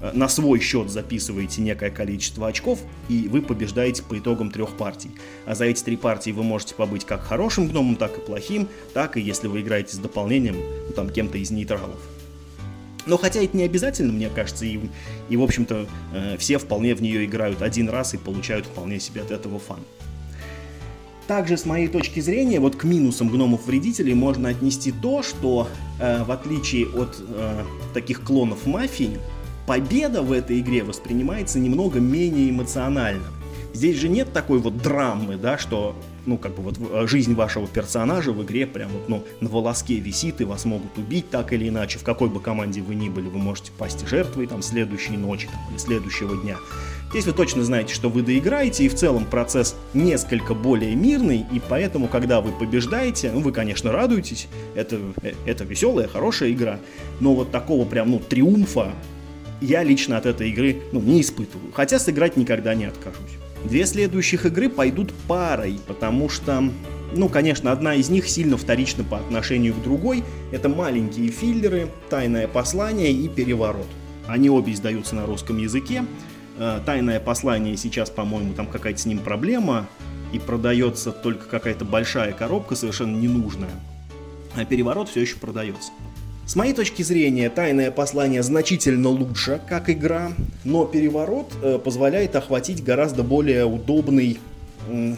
[0.02, 2.80] э, на свой счет записываете некое количество очков,
[3.10, 5.12] и вы побеждаете по итогам трех партий.
[5.46, 9.18] А за эти три партии вы можете побыть как хорошим гномом, так и плохим, так
[9.18, 10.56] и если вы играете с дополнением,
[10.88, 12.00] ну, там кем-то из нейтралов.
[13.06, 14.80] Но хотя это не обязательно, мне кажется, и,
[15.30, 19.22] и в общем-то, э, все вполне в нее играют один раз и получают вполне себе
[19.22, 19.80] от этого фан.
[21.28, 25.68] Также, с моей точки зрения, вот к минусам гномов-вредителей можно отнести то, что
[26.00, 29.18] э, в отличие от э, таких клонов мафии,
[29.66, 33.24] победа в этой игре воспринимается немного менее эмоционально.
[33.74, 37.68] Здесь же нет такой вот драмы, да, что ну, как бы вот э, жизнь вашего
[37.68, 41.70] персонажа в игре прям вот, ну, на волоске висит, и вас могут убить так или
[41.70, 42.00] иначе.
[42.00, 45.60] В какой бы команде вы ни были, вы можете пасть жертвой там следующей ночи там,
[45.70, 46.58] или следующего дня.
[47.12, 51.60] Здесь вы точно знаете, что вы доиграете, и в целом процесс несколько более мирный, и
[51.60, 56.80] поэтому, когда вы побеждаете, ну, вы, конечно, радуетесь, это, э, это веселая, хорошая игра,
[57.20, 58.94] но вот такого прям, ну, триумфа
[59.62, 61.72] я лично от этой игры, ну, не испытываю.
[61.72, 63.38] Хотя сыграть никогда не откажусь.
[63.66, 66.64] Две следующих игры пойдут парой, потому что,
[67.14, 70.24] ну, конечно, одна из них сильно вторична по отношению к другой.
[70.52, 73.88] Это маленькие филлеры, тайное послание и переворот.
[74.28, 76.04] Они обе издаются на русском языке.
[76.58, 79.88] Э, тайное послание сейчас, по-моему, там какая-то с ним проблема,
[80.32, 83.72] и продается только какая-то большая коробка, совершенно ненужная.
[84.56, 85.92] А переворот все еще продается.
[86.52, 90.34] С моей точки зрения, тайное послание значительно лучше, как игра,
[90.66, 94.38] но переворот э, позволяет охватить гораздо более удобный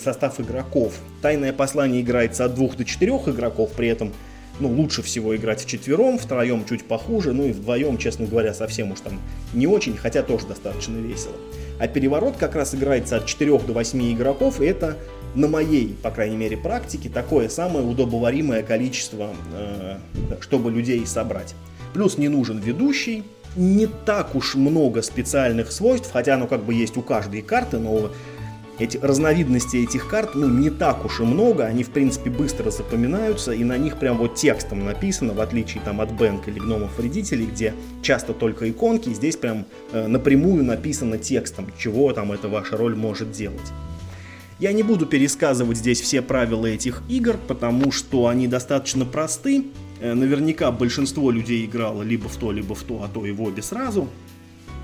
[0.03, 0.93] состав игроков.
[1.23, 4.13] Тайное послание играется от двух до четырех игроков, при этом
[4.59, 8.91] ну, лучше всего играть в четвером, втроем чуть похуже, ну и вдвоем, честно говоря, совсем
[8.91, 9.19] уж там
[9.55, 11.33] не очень, хотя тоже достаточно весело.
[11.79, 14.97] А переворот как раз играется от 4 до 8 игроков, и это
[15.35, 19.97] на моей, по крайней мере, практике такое самое удобоваримое количество, э,
[20.41, 21.55] чтобы людей собрать.
[21.93, 23.23] Плюс не нужен ведущий,
[23.55, 28.09] не так уж много специальных свойств, хотя оно как бы есть у каждой карты, но
[28.79, 33.51] эти разновидности этих карт, ну, не так уж и много, они, в принципе, быстро запоминаются,
[33.51, 37.73] и на них прям вот текстом написано, в отличие там от Бэнк или Гномов-вредителей, где
[38.01, 43.31] часто только иконки, здесь прям э, напрямую написано текстом, чего там эта ваша роль может
[43.31, 43.71] делать.
[44.59, 49.65] Я не буду пересказывать здесь все правила этих игр, потому что они достаточно просты.
[49.99, 53.41] Э, наверняка большинство людей играло либо в то, либо в то, а то и в
[53.41, 54.07] обе сразу.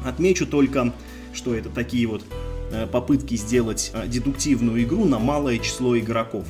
[0.03, 0.93] Отмечу только,
[1.33, 2.23] что это такие вот
[2.71, 6.45] э, попытки сделать э, дедуктивную игру на малое число игроков.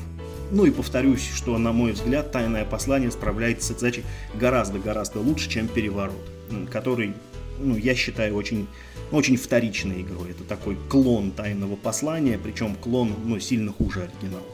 [0.50, 4.02] Ну и повторюсь, что, на мой взгляд, тайное послание справляется с задачей
[4.34, 6.28] гораздо-гораздо лучше, чем переворот,
[6.72, 7.14] который,
[7.60, 8.66] ну, я считаю, очень
[9.12, 10.30] очень вторичной игрой.
[10.30, 14.44] Это такой клон тайного послания, причем клон ну, сильно хуже оригинала.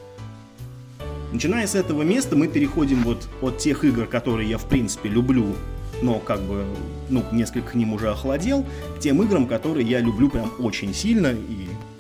[1.33, 5.55] Начиная с этого места мы переходим вот от тех игр, которые я в принципе люблю,
[6.01, 6.65] но как бы,
[7.11, 8.65] ну, несколько к ним уже охладел,
[8.97, 11.35] к тем играм, которые я люблю прям очень сильно,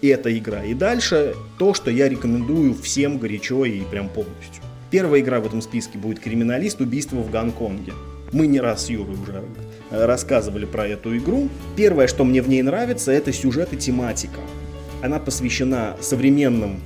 [0.01, 0.65] и эта игра.
[0.65, 4.63] И дальше то, что я рекомендую всем горячо и прям полностью.
[4.91, 6.81] Первая игра в этом списке будет «Криминалист.
[6.81, 7.93] Убийство в Гонконге».
[8.37, 9.43] Мы не раз с Юрой уже
[9.91, 11.49] рассказывали про эту игру.
[11.75, 14.41] Первое, что мне в ней нравится, это сюжет и тематика.
[15.03, 16.83] Она посвящена современным,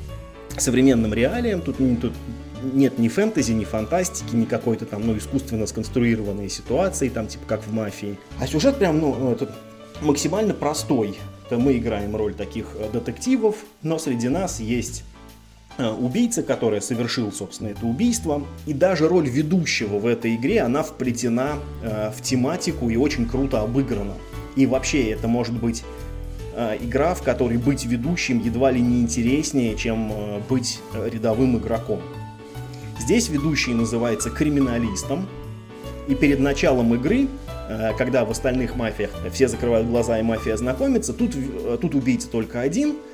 [0.57, 1.61] современным реалиям.
[1.61, 2.13] Тут, тут
[2.73, 7.67] нет ни фэнтези, ни фантастики, ни какой-то там, ну, искусственно сконструированной ситуации, там, типа, как
[7.67, 8.17] в «Мафии».
[8.39, 9.51] А сюжет прям, ну, ну этот,
[10.03, 11.19] максимально простой.
[11.47, 15.03] Это мы играем роль таких э, детективов, но среди нас есть
[15.79, 18.43] Э, убийцы, который совершил, собственно, это убийство.
[18.67, 23.63] И даже роль ведущего в этой игре, она вплетена э, в тематику и очень круто
[23.63, 24.15] обыграна.
[24.57, 25.85] И вообще это может быть
[26.55, 31.57] э, игра, в которой быть ведущим едва ли не интереснее, чем э, быть э, рядовым
[31.59, 32.01] игроком.
[32.99, 35.29] Здесь ведущий называется криминалистом,
[36.09, 37.29] и перед началом игры,
[37.69, 41.35] э, когда в остальных мафиях все закрывают глаза и мафия знакомится, тут,
[41.81, 42.97] тут убийца только один–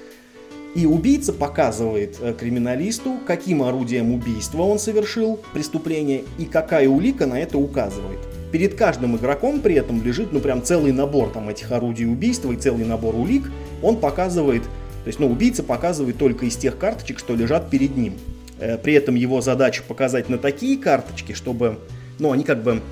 [0.76, 7.40] и убийца показывает э, криминалисту, каким орудием убийства он совершил преступление и какая улика на
[7.40, 8.18] это указывает.
[8.52, 12.56] Перед каждым игроком при этом лежит, ну, прям целый набор там этих орудий убийства и
[12.56, 13.50] целый набор улик.
[13.82, 18.12] Он показывает, то есть, ну, убийца показывает только из тех карточек, что лежат перед ним.
[18.58, 21.78] Э, при этом его задача показать на такие карточки, чтобы,
[22.18, 22.82] ну, они как бы,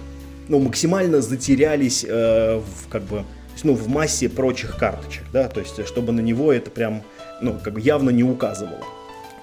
[0.48, 3.24] ну, максимально затерялись э, в, как бы,
[3.62, 7.02] ну, в массе прочих карточек, да, то есть, чтобы на него это прям
[7.40, 8.80] ну, как бы явно не указывало.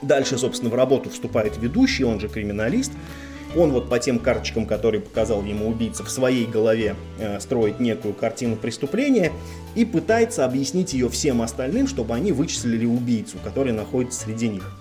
[0.01, 2.91] Дальше, собственно, в работу вступает ведущий, он же криминалист.
[3.55, 8.13] Он вот по тем карточкам, которые показал ему убийца, в своей голове э, строит некую
[8.13, 9.31] картину преступления
[9.75, 14.71] и пытается объяснить ее всем остальным, чтобы они вычислили убийцу, который находится среди них.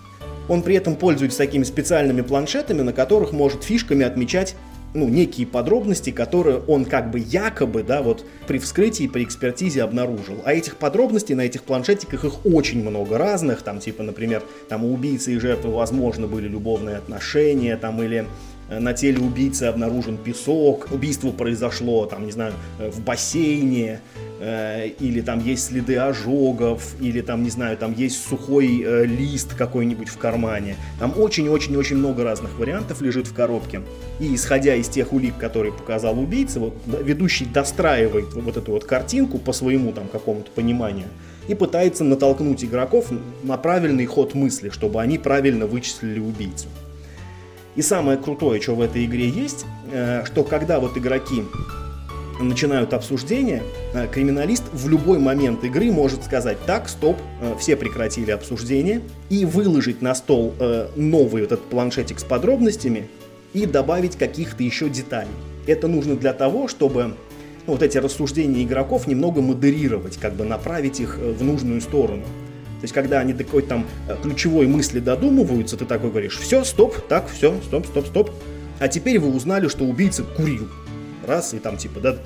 [0.49, 4.55] Он при этом пользуется такими специальными планшетами, на которых может фишками отмечать
[4.95, 10.43] ну, некие подробности, которые он как бы якобы, да, вот при вскрытии, при экспертизе обнаружил.
[10.45, 14.93] А этих подробностей на этих планшетиках их очень много разных, там, типа, например, там у
[14.93, 18.27] убийцы и жертвы, возможно, были любовные отношения, там, или
[18.71, 24.01] на теле убийцы обнаружен песок, убийство произошло, там, не знаю, в бассейне,
[24.43, 29.55] Э, или там есть следы ожогов, или там, не знаю, там есть сухой э, лист
[29.55, 30.77] какой-нибудь в кармане.
[30.99, 33.83] Там очень-очень-очень много разных вариантов лежит в коробке.
[34.19, 39.39] И исходя из тех улик, которые показал убийца, вот, ведущий достраивает вот эту вот картинку
[39.39, 41.09] по своему там какому-то пониманию
[41.47, 43.09] и пытается натолкнуть игроков
[43.43, 46.69] на правильный ход мысли, чтобы они правильно вычислили убийцу.
[47.77, 51.45] И самое крутое, что в этой игре есть, э, что когда вот игроки
[52.41, 53.63] начинают обсуждение,
[53.95, 59.45] э, криминалист в любой момент игры может сказать «так, стоп, э, все прекратили обсуждение» и
[59.45, 60.55] выложить на стол
[60.97, 63.09] новый вот этот планшетик с подробностями
[63.53, 65.29] и добавить каких-то еще деталей.
[65.67, 67.15] Это нужно для того, чтобы
[67.67, 72.25] ну, вот эти рассуждения игроков немного модерировать, как бы направить их в нужную сторону.
[72.81, 73.87] То есть, когда они такой там
[74.23, 78.31] ключевой мысли додумываются, ты такой говоришь, все, стоп, так, все, стоп, стоп, стоп.
[78.79, 80.69] А теперь вы узнали, что убийца курил
[81.27, 82.17] раз, и там типа, да,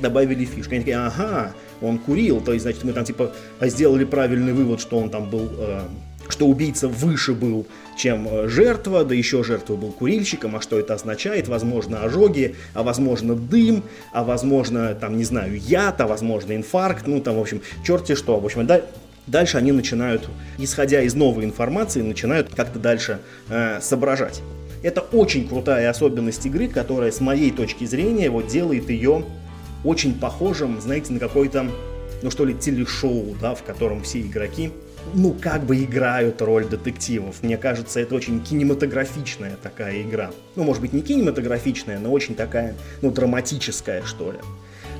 [0.00, 0.72] добавили фишку.
[0.72, 4.98] Они такие, ага, он курил, то есть, значит, мы там типа сделали правильный вывод, что
[4.98, 5.82] он там был, э,
[6.28, 10.94] что убийца выше был, чем э, жертва, да еще жертва был курильщиком, а что это
[10.94, 11.48] означает?
[11.48, 17.20] Возможно, ожоги, а возможно, дым, а возможно, там, не знаю, яд, а возможно, инфаркт, ну,
[17.20, 18.40] там, в общем, черти что.
[18.40, 18.82] В общем, да,
[19.32, 23.18] дальше они начинают, исходя из новой информации, начинают как-то дальше
[23.48, 24.42] э, соображать.
[24.82, 29.24] Это очень крутая особенность игры, которая, с моей точки зрения, вот делает ее
[29.84, 31.66] очень похожим, знаете, на какой-то,
[32.22, 34.70] ну что ли, телешоу, да, в котором все игроки,
[35.14, 37.42] ну, как бы играют роль детективов.
[37.42, 40.30] Мне кажется, это очень кинематографичная такая игра.
[40.56, 44.38] Ну, может быть, не кинематографичная, но очень такая, ну, драматическая, что ли.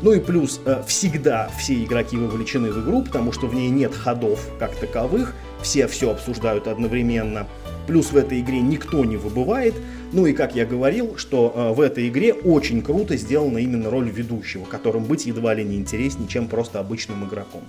[0.03, 3.95] Ну и плюс, э, всегда все игроки вовлечены в игру, потому что в ней нет
[3.95, 7.47] ходов как таковых, все все обсуждают одновременно.
[7.87, 9.75] Плюс в этой игре никто не выбывает.
[10.13, 14.11] Ну и как я говорил, что э, в этой игре очень круто сделана именно роль
[14.11, 17.63] ведущего, которым быть едва ли не интереснее, чем просто обычным игроком.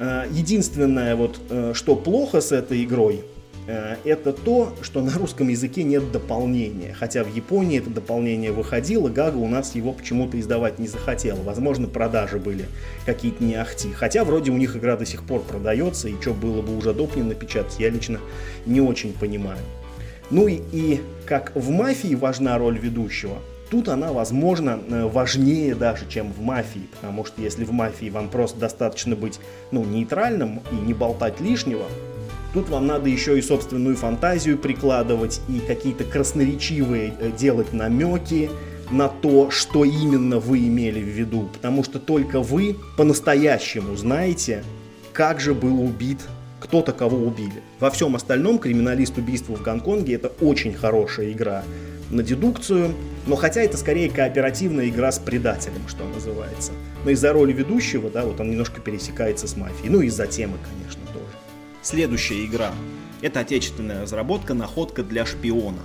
[0.00, 1.38] Э, единственное, вот,
[1.74, 3.24] что плохо с этой игрой,
[3.66, 6.94] это то, что на русском языке нет дополнения.
[6.98, 11.40] Хотя в Японии это дополнение выходило, Гага у нас его почему-то издавать не захотела.
[11.42, 12.66] Возможно, продажи были
[13.06, 13.92] какие-то не ахти.
[13.92, 17.14] Хотя вроде у них игра до сих пор продается, и что было бы уже доп.
[17.16, 18.18] не напечатать, я лично
[18.66, 19.58] не очень понимаю.
[20.30, 23.36] Ну и, и как в «Мафии» важна роль ведущего,
[23.70, 28.30] тут она, возможно, э, важнее даже, чем в «Мафии», потому что если в «Мафии» вам
[28.30, 29.40] просто достаточно быть
[29.72, 31.84] ну, нейтральным и не болтать лишнего,
[32.52, 38.50] Тут вам надо еще и собственную фантазию прикладывать и какие-то красноречивые э, делать намеки
[38.90, 44.64] на то, что именно вы имели в виду, потому что только вы по-настоящему знаете,
[45.14, 46.18] как же был убит
[46.60, 47.62] кто-то, кого убили.
[47.80, 51.64] Во всем остальном «Криминалист убийства в Гонконге»— это очень хорошая игра
[52.10, 52.92] на дедукцию,
[53.26, 56.72] но хотя это скорее кооперативная игра с предателем, что называется.
[57.04, 59.88] Но из-за роли ведущего, да, вот он немножко пересекается с мафией.
[59.88, 61.02] Ну и из-за темы, конечно.
[61.82, 62.72] Следующая игра.
[63.22, 65.82] Это отечественная разработка «Находка для шпиона».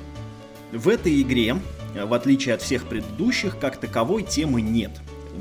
[0.71, 1.57] В этой игре,
[1.95, 4.91] в отличие от всех предыдущих, как таковой темы нет.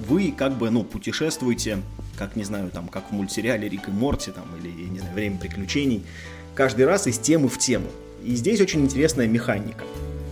[0.08, 1.78] Вы как бы, ну, путешествуете,
[2.16, 5.38] как, не знаю, там, как в мультсериале Рик и Морти, там, или, не знаю, Время
[5.38, 6.04] приключений,
[6.54, 7.88] каждый раз из темы в тему.
[8.24, 9.84] И здесь очень интересная механика.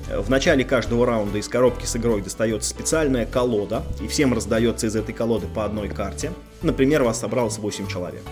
[0.09, 4.97] В начале каждого раунда из коробки с игрой достается специальная колода, и всем раздается из
[4.97, 6.33] этой колоды по одной карте.
[6.63, 8.23] Например, вас собралось 8 человек.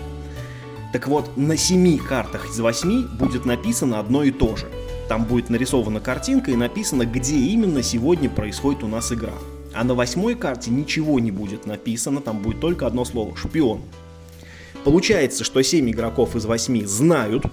[0.93, 4.67] Так вот, на семи картах из восьми будет написано одно и то же.
[5.09, 9.33] Там будет нарисована картинка и написано, где именно сегодня происходит у нас игра.
[9.73, 13.81] А на восьмой карте ничего не будет написано, там будет только одно слово– шпион.
[14.83, 17.45] Получается, что 7 игроков из 8 знают,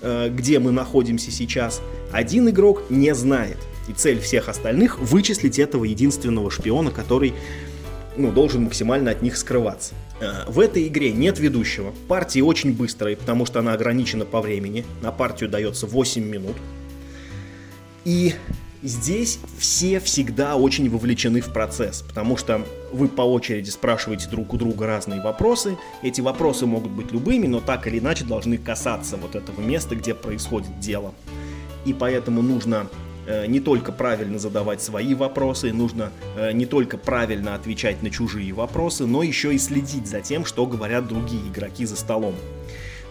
[0.00, 3.58] э, где мы находимся сейчас, один игрок не знает.
[3.88, 7.34] И цель всех остальных– вычислить этого единственного шпиона, который
[8.16, 9.94] ну, должен максимально от них скрываться.
[10.24, 11.92] Э, в этой игре нет ведущего.
[12.08, 14.84] Партии очень быстрые, потому что она ограничена по времени.
[15.02, 16.56] На партию дается 8 минут.
[18.04, 18.34] И
[18.82, 24.56] здесь все всегда очень вовлечены в процесс, потому что вы по очереди спрашиваете друг у
[24.56, 25.76] друга разные вопросы.
[26.02, 30.14] Эти вопросы могут быть любыми, но так или иначе должны касаться вот этого места, где
[30.14, 31.14] происходит дело.
[31.84, 32.88] И поэтому нужно
[33.46, 39.06] не только правильно задавать свои вопросы, нужно э, не только правильно отвечать на чужие вопросы,
[39.06, 42.34] но еще и следить за тем, что говорят другие игроки за столом.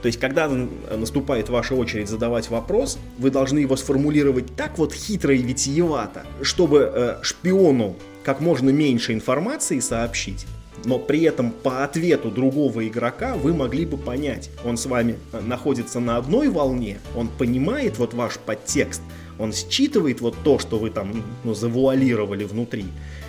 [0.01, 5.33] То есть, когда наступает ваша очередь задавать вопрос, вы должны его сформулировать так вот хитро
[5.33, 10.45] и витиевато, чтобы э, шпиону как можно меньше информации сообщить,
[10.85, 15.99] но при этом по ответу другого игрока вы могли бы понять, он с вами находится
[15.99, 19.01] на одной волне, он понимает вот ваш подтекст,
[19.39, 22.85] Он считывает вот то, что вы там ну, завуалировали внутри,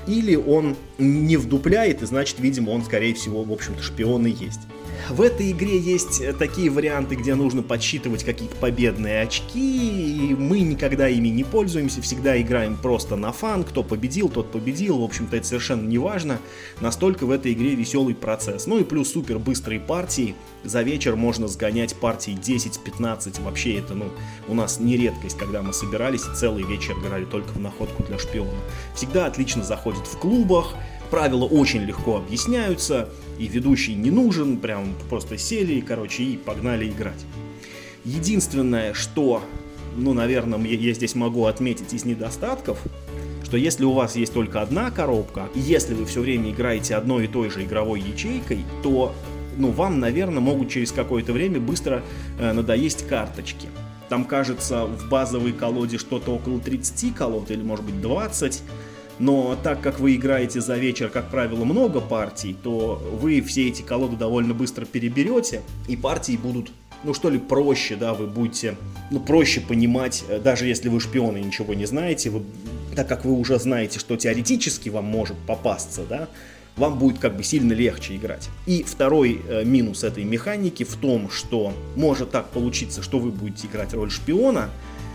[0.06, 4.60] или он не вдупляет, и значит, видимо, он, скорее всего, в общем-то, шпион и есть.
[5.10, 10.60] В этой игре есть э, такие варианты, где нужно подсчитывать какие-то победные очки, и мы
[10.60, 15.36] никогда ими не пользуемся, всегда играем просто на фан, кто победил, тот победил, в общем-то
[15.36, 16.38] это совершенно не важно,
[16.80, 18.66] настолько в этой игре веселый процесс.
[18.66, 20.34] Ну и плюс супер быстрые партии,
[20.64, 24.06] за вечер можно сгонять партии 10-15, вообще это, ну,
[24.48, 28.18] у нас не редкость, когда мы собирались и целый вечер играли только в находку для
[28.18, 28.58] шпиона.
[28.94, 30.74] Всегда отлично заходит в клубах,
[31.10, 33.08] правила очень легко объясняются,
[33.38, 37.24] и ведущий не нужен, прям просто сели, короче, и погнали играть.
[38.04, 39.42] Единственное, что,
[39.96, 42.78] ну, наверное, я здесь могу отметить из недостатков,
[43.44, 47.24] что если у вас есть только одна коробка, и если вы все время играете одной
[47.24, 49.14] и той же игровой ячейкой, то
[49.56, 52.02] ну, вам, наверное, могут через какое-то время быстро
[52.38, 53.68] э, надоесть карточки.
[54.08, 58.62] Там, кажется, в базовой колоде что-то около 30 колод, или, может быть, 20.
[59.18, 63.82] Но так как вы играете за вечер, как правило, много партий, то вы все эти
[63.82, 66.72] колоды довольно быстро переберете, и партии будут,
[67.04, 68.76] ну что ли, проще, да, вы будете,
[69.10, 72.42] ну, проще понимать, э, даже если вы шпионы ничего не знаете, вы,
[72.96, 76.28] так как вы уже знаете, что теоретически вам может попасться, да,
[76.76, 78.48] вам будет как бы сильно легче играть.
[78.66, 83.68] И второй э, минус этой механики в том, что может так получиться, что вы будете
[83.68, 84.70] играть роль шпиона,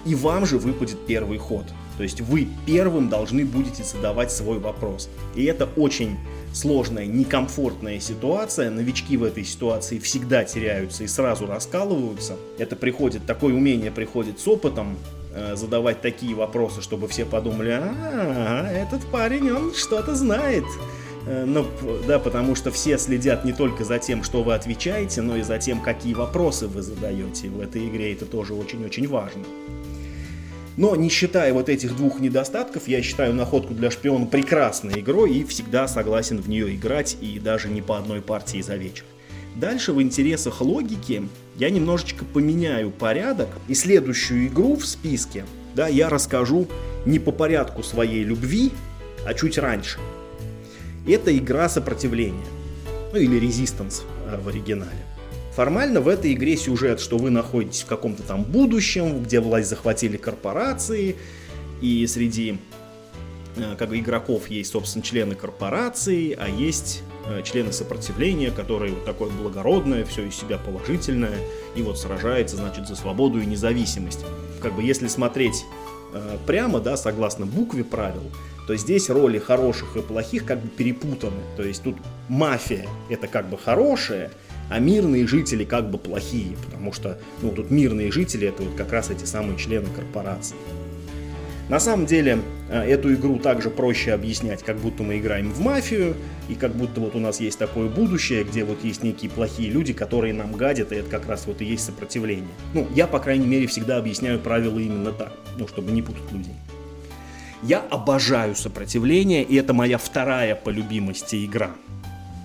[0.06, 1.66] и вам же выпадет первый ход.
[2.00, 5.10] То есть вы первым должны будете задавать свой вопрос.
[5.36, 6.16] И это очень
[6.54, 8.70] сложная, некомфортная ситуация.
[8.70, 12.38] Новички в этой ситуации всегда теряются и сразу раскалываются.
[12.58, 14.98] Это приходит, такое умение приходит с опытом,
[15.36, 20.64] э, задавать такие вопросы, чтобы все подумали, а, этот парень, он что-то знает.
[21.26, 21.66] Э, ну,
[22.08, 25.58] да, потому что все следят не только за тем, что вы отвечаете, но и за
[25.58, 27.50] тем, какие вопросы вы задаете.
[27.50, 29.44] В этой игре это тоже очень-очень важно.
[30.80, 35.44] Но не считая вот этих двух недостатков, я считаю находку для шпиона прекрасной игрой и
[35.44, 39.04] всегда согласен в нее играть и даже не по одной партии за вечер.
[39.58, 41.28] Дальше в интересах логики
[41.58, 45.44] я немножечко поменяю порядок и следующую игру в списке
[45.76, 46.66] да, я расскажу
[47.06, 48.72] не по порядку своей любви,
[49.26, 50.00] а чуть раньше.
[51.06, 52.48] Это игра сопротивления,
[53.12, 54.04] ну или резистанс
[54.42, 55.19] в оригинале.
[55.56, 60.16] Формально в этой игре сюжет, что вы находитесь в каком-то там будущем, где власть захватили
[60.18, 61.16] корпорации,
[61.82, 62.58] и среди
[63.56, 69.06] э, как бы игроков есть, собственно, члены корпорации, а есть э, члены сопротивления, которые вот
[69.06, 71.38] такое благородное, все из себя положительное,
[71.76, 74.26] и вот сражается, значит, за свободу и независимость.
[74.62, 75.66] Как бы если смотреть
[76.14, 78.24] э, прямо, да, согласно букве правил,
[78.68, 81.42] то здесь роли хороших и плохих как бы перепутаны.
[81.58, 81.96] То есть тут
[82.28, 84.30] мафия это как бы хорошее,
[84.70, 88.92] а мирные жители как бы плохие, потому что ну, тут мирные жители это вот как
[88.92, 90.56] раз эти самые члены корпорации.
[91.70, 92.40] На самом деле
[92.70, 96.16] э, эту игру также проще объяснять, как будто мы играем в мафию,
[96.50, 99.94] и как будто вот у нас есть такое будущее, где вот есть некие плохие люди,
[99.94, 102.50] которые нам гадят, и это как раз вот и есть сопротивление.
[102.74, 106.56] Ну, я, по крайней мере, всегда объясняю правила именно так, ну, чтобы не путать людей.
[107.62, 111.72] Я обожаю сопротивление, и это моя вторая по любимости игра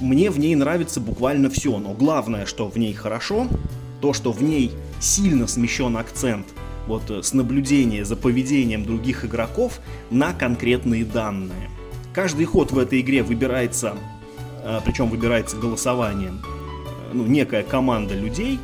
[0.01, 3.49] мне в ней нравится буквально все, но главное, что в ней хорошо,
[4.01, 6.47] то, что в ней сильно смещен акцент
[6.86, 9.80] вот э, с наблюдения за поведением других игроков
[10.11, 11.70] на конкретные данные.
[12.12, 13.97] Каждый ход в этой игре выбирается,
[14.62, 18.59] э, причем выбирается голосованием, э, ну, некая команда людей,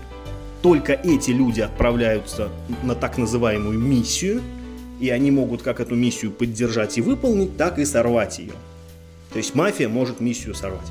[0.62, 2.50] только эти люди отправляются
[2.82, 4.42] на так называемую миссию,
[5.00, 8.52] и они могут как эту миссию поддержать и выполнить, так и сорвать ее.
[9.32, 10.90] То есть мафия может миссию сорвать.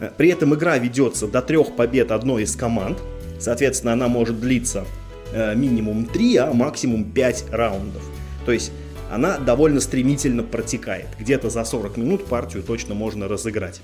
[0.00, 2.98] Э, при этом игра ведется до трех побед одной из команд.
[3.38, 4.84] Соответственно, она может длиться
[5.32, 8.02] э, минимум 3, а максимум 5 раундов.
[8.44, 8.72] То есть
[9.10, 11.08] она довольно стремительно протекает.
[11.18, 13.80] Где-то за 40 минут партию точно можно разыграть.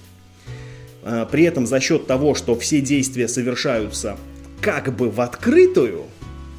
[1.03, 4.17] Э, при этом за счет того, что все действия совершаются
[4.61, 6.05] как бы в открытую,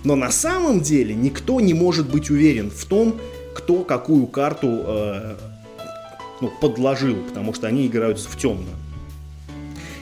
[0.04, 3.20] но на самом деле никто не может быть уверен в том,
[3.56, 5.36] кто какую карту э,
[6.41, 8.76] ну, подложил, потому что они играются в темную.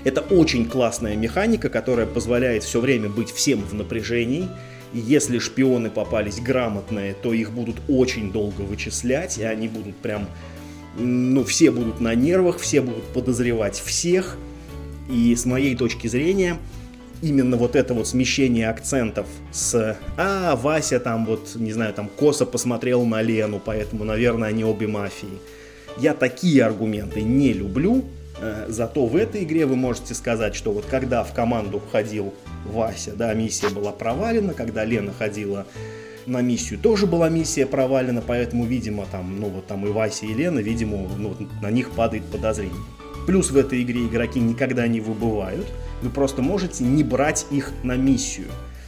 [0.04, 4.48] Это очень классная механика, которая позволяет все время быть всем в напряжении.
[4.94, 10.28] И если шпионы попались грамотные, то их будут очень долго вычислять, и они будут прям,
[10.98, 14.38] ну, все будут на нервах, все будут подозревать всех.
[15.10, 16.58] И с моей точки зрения,
[17.22, 22.46] именно вот это вот смещение акцентов с «А, Вася там вот, не знаю, там косо
[22.46, 25.40] посмотрел на Лену, поэтому, наверное, они обе мафии».
[25.98, 28.06] Я такие аргументы не люблю,
[28.68, 32.34] зато в этой игре вы можете сказать, что вот когда в команду входил
[32.66, 35.66] Вася, да, миссия была провалена, когда Лена ходила
[36.26, 40.34] на миссию тоже была миссия провалена, поэтому, видимо, там, ну вот там и Вася, и
[40.34, 42.76] Лена, видимо, ну, на них падает подозрение.
[43.28, 45.68] Плюс в этой игре игроки никогда не выбывают,
[46.02, 48.48] вы просто можете не брать их на миссию.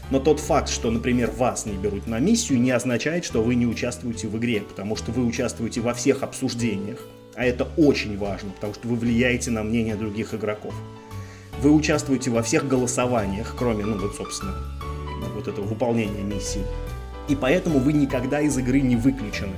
[0.09, 3.65] Но тот факт, что, например, вас не берут на миссию, не означает, что вы не
[3.65, 6.99] участвуете в игре, потому что вы участвуете во всех обсуждениях.
[7.35, 10.73] А это очень важно, потому что вы влияете на мнение других игроков.
[11.61, 14.53] Вы участвуете во всех голосованиях, кроме, ну вот, собственно,
[15.33, 16.63] вот этого выполнения миссии.
[17.27, 19.55] И поэтому вы никогда из игры не выключены.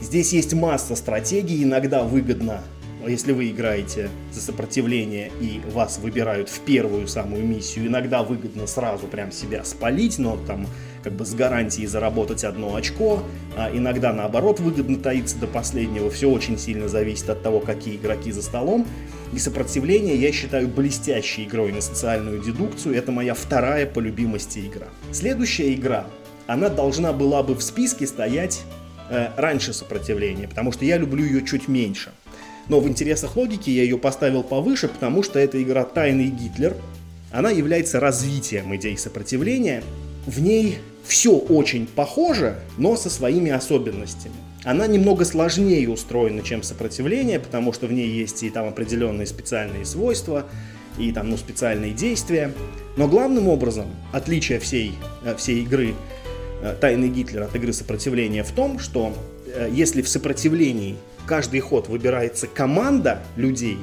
[0.00, 2.62] Здесь есть масса стратегий, иногда выгодно
[3.06, 9.06] если вы играете за сопротивление и вас выбирают в первую самую миссию, иногда выгодно сразу
[9.06, 10.66] прям себя спалить, но там
[11.02, 13.22] как бы с гарантией заработать одно очко,
[13.56, 18.32] а иногда наоборот выгодно таиться до последнего, все очень сильно зависит от того, какие игроки
[18.32, 18.86] за столом.
[19.32, 24.88] И сопротивление я считаю блестящей игрой на социальную дедукцию, это моя вторая по любимости игра.
[25.12, 26.06] Следующая игра,
[26.46, 28.62] она должна была бы в списке стоять
[29.08, 32.10] э, раньше сопротивления, потому что я люблю ее чуть меньше.
[32.68, 36.76] Но в интересах логики я ее поставил повыше, потому что эта игра «Тайный Гитлер»,
[37.32, 39.82] она является развитием идей сопротивления.
[40.26, 44.34] В ней все очень похоже, но со своими особенностями.
[44.64, 49.86] Она немного сложнее устроена, чем сопротивление, потому что в ней есть и там определенные специальные
[49.86, 50.46] свойства,
[50.98, 52.52] и там, ну, специальные действия.
[52.96, 54.92] Но главным образом отличие всей,
[55.24, 55.94] э, всей игры
[56.62, 59.14] э, «Тайный Гитлер» от игры сопротивления в том, что
[59.46, 60.96] э, если в сопротивлении
[61.26, 63.78] каждый ход выбирается команда людей,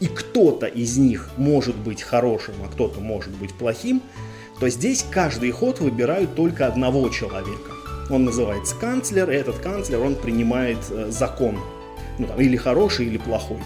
[0.00, 4.02] и кто-то из них может быть хорошим, а кто-то может быть плохим,
[4.60, 7.72] то здесь каждый ход выбирают только одного человека.
[8.10, 11.58] Он называется канцлер, и этот канцлер, он принимает э, закон.
[12.18, 13.58] Ну, там, или хороший, или плохой.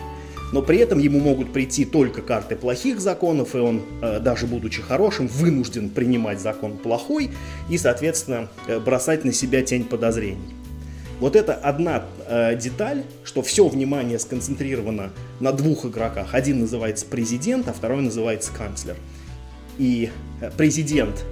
[0.53, 4.82] Но при этом ему могут прийти только карты плохих законов, и он, э, даже будучи
[4.82, 7.30] хорошим, вынужден принимать закон плохой
[7.70, 10.55] и, соответственно, э, бросать на себя тень подозрений.
[11.20, 12.03] Вот это одна
[12.57, 16.34] деталь, что все внимание сконцентрировано на двух игроках.
[16.34, 18.97] Один называется президент, а второй называется канцлер.
[19.79, 20.11] И
[20.41, 21.25] э, президент,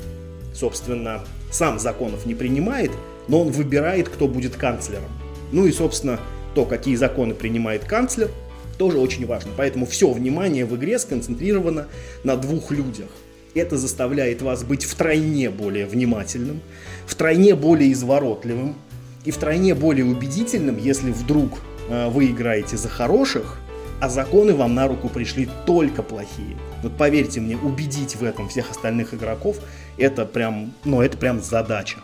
[0.55, 2.91] собственно, сам законов не принимает,
[3.29, 5.11] но он выбирает, кто будет канцлером.
[5.53, 6.21] Ну и, собственно,
[6.55, 8.31] то, какие законы принимает канцлер,
[8.79, 9.51] тоже очень важно.
[9.57, 11.87] Поэтому все внимание в игре сконцентрировано
[12.25, 13.09] на двух людях.
[13.55, 16.61] Это заставляет вас быть втройне более внимательным,
[17.07, 18.77] втройне более изворотливым,
[19.25, 23.59] и втройне более убедительным, если вдруг э, вы играете за хороших,
[24.01, 26.57] а законы вам на руку пришли только плохие.
[26.83, 29.57] Вот поверьте мне, убедить в этом всех остальных игроков,
[29.99, 31.99] это прям, ну, это прям задача.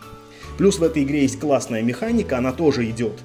[0.58, 3.20] Плюс в этой игре есть классная механика, она тоже идет.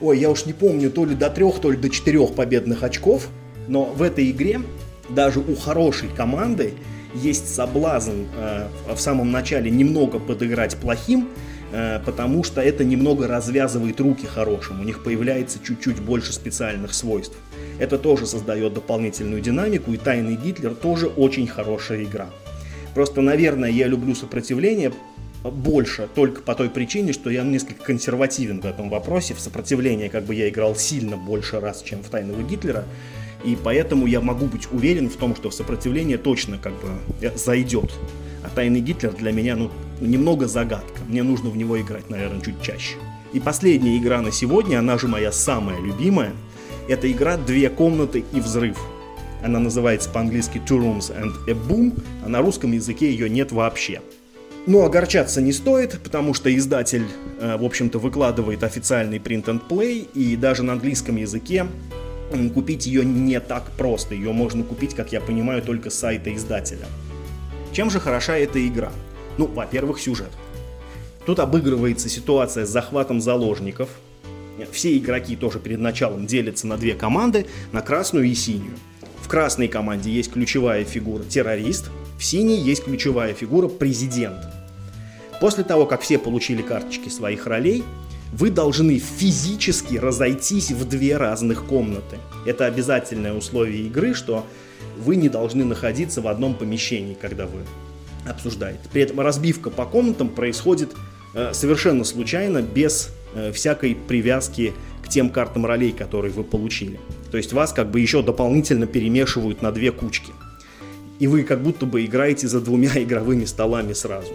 [0.00, 3.28] Ой, я уж не помню, то ли до трех, то ли до четырех победных очков,
[3.66, 4.60] но в этой игре
[5.08, 6.74] даже у хорошей команды
[7.14, 11.28] есть соблазн э, в самом начале немного подыграть плохим,
[11.70, 17.36] потому что это немного развязывает руки хорошим, у них появляется чуть-чуть больше специальных свойств.
[17.78, 22.28] Это тоже создает дополнительную динамику, и «Тайный Гитлер» тоже очень хорошая игра.
[22.94, 24.92] Просто, наверное, я люблю сопротивление
[25.44, 29.34] больше только по той причине, что я несколько консервативен в этом вопросе.
[29.34, 32.84] В сопротивление как бы я играл сильно больше раз, чем в «Тайного Гитлера»,
[33.44, 36.88] и поэтому я могу быть уверен в том, что в сопротивление точно как бы
[37.20, 37.92] э, зайдет.
[38.42, 39.70] А «Тайный Гитлер» для меня, ну,
[40.00, 41.00] немного загадка.
[41.06, 42.96] Мне нужно в него играть, наверное, чуть чаще.
[43.32, 46.32] И последняя игра на сегодня, она же моя самая любимая,
[46.88, 48.78] это игра «Две комнаты и взрыв».
[49.42, 54.00] Она называется по-английски Two Rooms and a Boom, а на русском языке ее нет вообще.
[54.66, 57.06] Но огорчаться не стоит, потому что издатель,
[57.40, 61.66] э, в общем-то, выкладывает официальный print and play, и даже на английском языке
[62.52, 64.14] купить ее не так просто.
[64.14, 66.86] Ее можно купить, как я понимаю, только с сайта издателя.
[67.72, 68.92] Чем же хороша эта игра?
[69.38, 70.30] Ну, во-первых, сюжет.
[71.24, 73.88] Тут обыгрывается ситуация с захватом заложников.
[74.72, 78.74] Все игроки тоже перед началом делятся на две команды, на красную и синюю.
[79.22, 84.38] В красной команде есть ключевая фигура террорист, в синей есть ключевая фигура президент.
[85.40, 87.84] После того, как все получили карточки своих ролей,
[88.32, 92.18] вы должны физически разойтись в две разных комнаты.
[92.44, 94.44] Это обязательное условие игры, что
[94.96, 97.60] вы не должны находиться в одном помещении, когда вы
[98.28, 98.80] обсуждает.
[98.92, 100.94] При этом разбивка по комнатам происходит
[101.34, 104.72] э, совершенно случайно, без э, всякой привязки
[105.02, 107.00] к тем картам ролей, которые вы получили.
[107.30, 110.32] То есть вас как бы еще дополнительно перемешивают на две кучки.
[111.18, 114.32] И вы как будто бы играете за двумя игровыми столами сразу.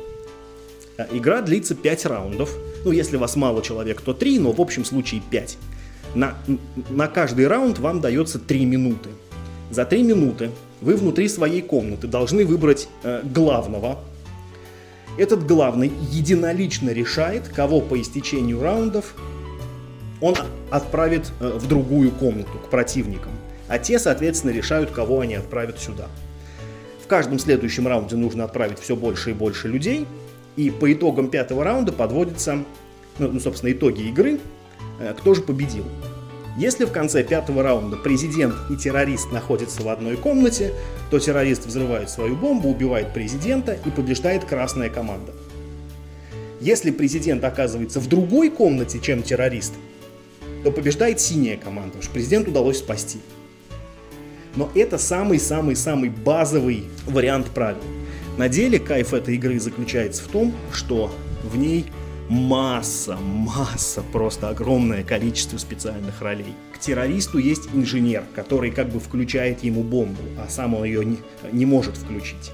[0.98, 2.56] А игра длится 5 раундов.
[2.86, 5.58] Ну, если вас мало человек, то 3, но в общем случае 5.
[6.16, 6.36] На,
[6.90, 9.10] на каждый раунд вам дается 3 минуты.
[9.72, 10.52] За 3 минуты
[10.84, 14.00] вы внутри своей комнаты должны выбрать э, главного
[15.18, 19.16] Этот главный единолично решает, кого по истечению раундов
[20.22, 20.36] он
[20.70, 23.32] отправит э, в другую комнату, к противникам.
[23.68, 26.08] А те, соответственно, решают, кого они отправят сюда.
[27.02, 30.06] В каждом следующем раунде нужно отправить все больше и больше людей.
[30.56, 32.64] И по итогам пятого раунда подводятся,
[33.20, 34.40] ну, ну собственно, итоги игры,
[35.00, 35.86] э, кто же победил.
[36.56, 40.72] Если в конце пятого раунда президент и террорист находятся в одной комнате,
[41.10, 45.32] то террорист взрывает свою бомбу, убивает президента и побеждает красная команда.
[46.62, 49.74] Если президент оказывается в другой комнате, чем террорист,
[50.64, 53.20] то побеждает синяя команда, потому что президенту удалось спасти.
[54.56, 57.82] Но это самый-самый-самый базовый вариант правил.
[58.38, 61.12] На деле кайф этой игры заключается в том, что
[61.44, 61.86] в ней
[62.30, 66.54] масса, масса, просто огромное количество специальных ролей.
[66.74, 71.18] К террористу есть инженер, который как бы включает ему бомбу, а сам он ее не,
[71.52, 72.52] не может включить.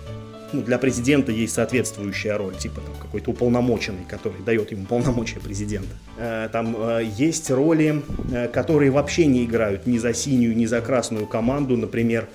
[0.51, 5.89] Ну, для президента есть соответствующая роль, типа там какой-то уполномоченный, который дает ему полномочия президента.
[6.17, 8.01] Э, там э, есть роли,
[8.32, 12.28] э, которые вообще не играют ни за синюю, ни за красную команду, например,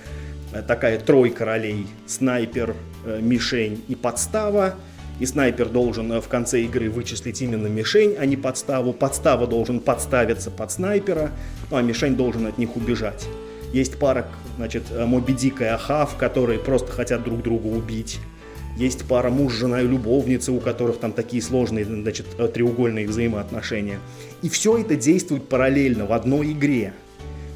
[0.67, 2.75] такая тройка ролей, снайпер,
[3.19, 4.75] мишень и подстава,
[5.19, 8.93] и снайпер должен э, в конце игры вычислить именно мишень, а не подставу.
[8.93, 11.31] Подстава должен подставиться под снайпера,
[11.71, 13.27] ну а мишень должен от них убежать.
[13.73, 18.19] Есть пара, значит, э, Моби Дик и Ахав, которые просто хотят друг друга убить.
[18.77, 23.99] Есть пара муж, жена и любовница, у которых там такие сложные, значит, э, треугольные взаимоотношения.
[24.41, 26.93] И все это действует параллельно в одной игре.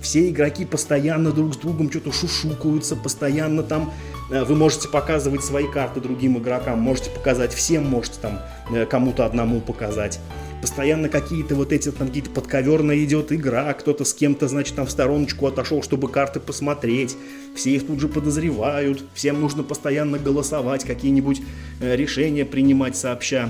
[0.02, 3.94] Все игроки постоянно друг с другом что-то шушукаются, постоянно там
[4.30, 8.40] вы можете показывать свои карты другим игрокам, можете показать всем, можете там
[8.72, 10.20] э, кому-то одному показать.
[10.62, 14.92] Постоянно какие-то вот эти там какие-то подковерная идет игра, кто-то с кем-то, значит, там в
[14.92, 17.16] стороночку отошел, чтобы карты посмотреть.
[17.56, 21.42] Все их тут же подозревают, всем нужно постоянно голосовать, какие-нибудь
[21.80, 23.50] э, решения принимать сообща,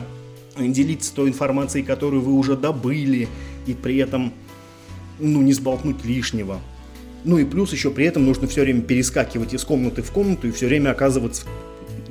[0.57, 3.27] делиться той информацией, которую вы уже добыли,
[3.65, 4.32] и при этом,
[5.19, 6.59] ну, не сболтнуть лишнего.
[7.26, 10.51] Ну и плюс еще при этом нужно все время перескакивать из комнаты в комнату и
[10.51, 11.45] все время оказываться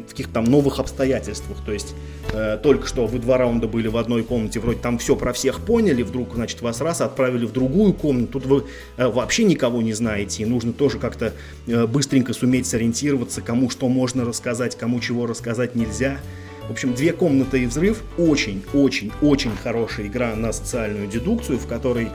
[0.06, 1.58] в каких-то там новых обстоятельствах.
[1.64, 1.94] То есть
[2.32, 5.60] э, только что вы два раунда были в одной комнате, вроде там все про всех
[5.60, 8.64] поняли, вдруг, значит, вас раз отправили в другую комнату, тут вы
[8.96, 11.32] э, вообще никого не знаете, и нужно тоже как-то
[11.66, 16.18] э, быстренько суметь сориентироваться, кому что можно рассказать, кому чего рассказать нельзя.
[16.68, 22.08] В общем, две комнаты и взрыв очень-очень-очень хорошая игра на социальную дедукцию, в которой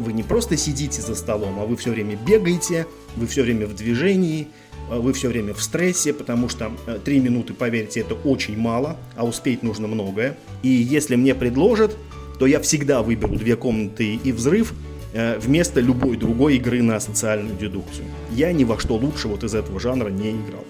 [0.00, 2.86] вы не просто сидите за столом, а вы все время бегаете,
[3.16, 4.48] вы все время в движении,
[4.90, 8.96] а вы все время в стрессе, потому что э, три минуты, поверьте, это очень мало,
[9.16, 10.36] а успеть нужно многое.
[10.62, 11.96] И если мне предложат,
[12.38, 14.72] то я всегда выберу две комнаты и взрыв
[15.12, 18.06] э, вместо любой другой игры на социальную дедукцию.
[18.32, 20.64] Я ни во что лучше вот из этого жанра не играл.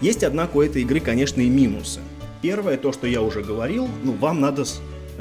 [0.00, 2.00] Есть, однако, у этой игры, конечно, и минусы.
[2.42, 4.64] Первое, то, что я уже говорил, ну, вам надо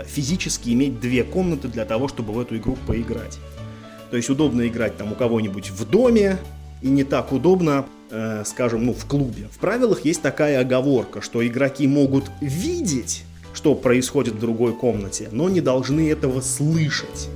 [0.06, 3.40] физически иметь две комнаты для того, чтобы в эту игру поиграть.
[4.12, 6.38] То есть удобно играть там у кого-нибудь в доме,
[6.82, 9.48] и не так удобно, э, скажем, ну, в клубе.
[9.52, 13.24] В правилах есть такая оговорка, что игроки могут видеть,
[13.54, 17.30] что происходит в другой комнате, но не должны этого слышать.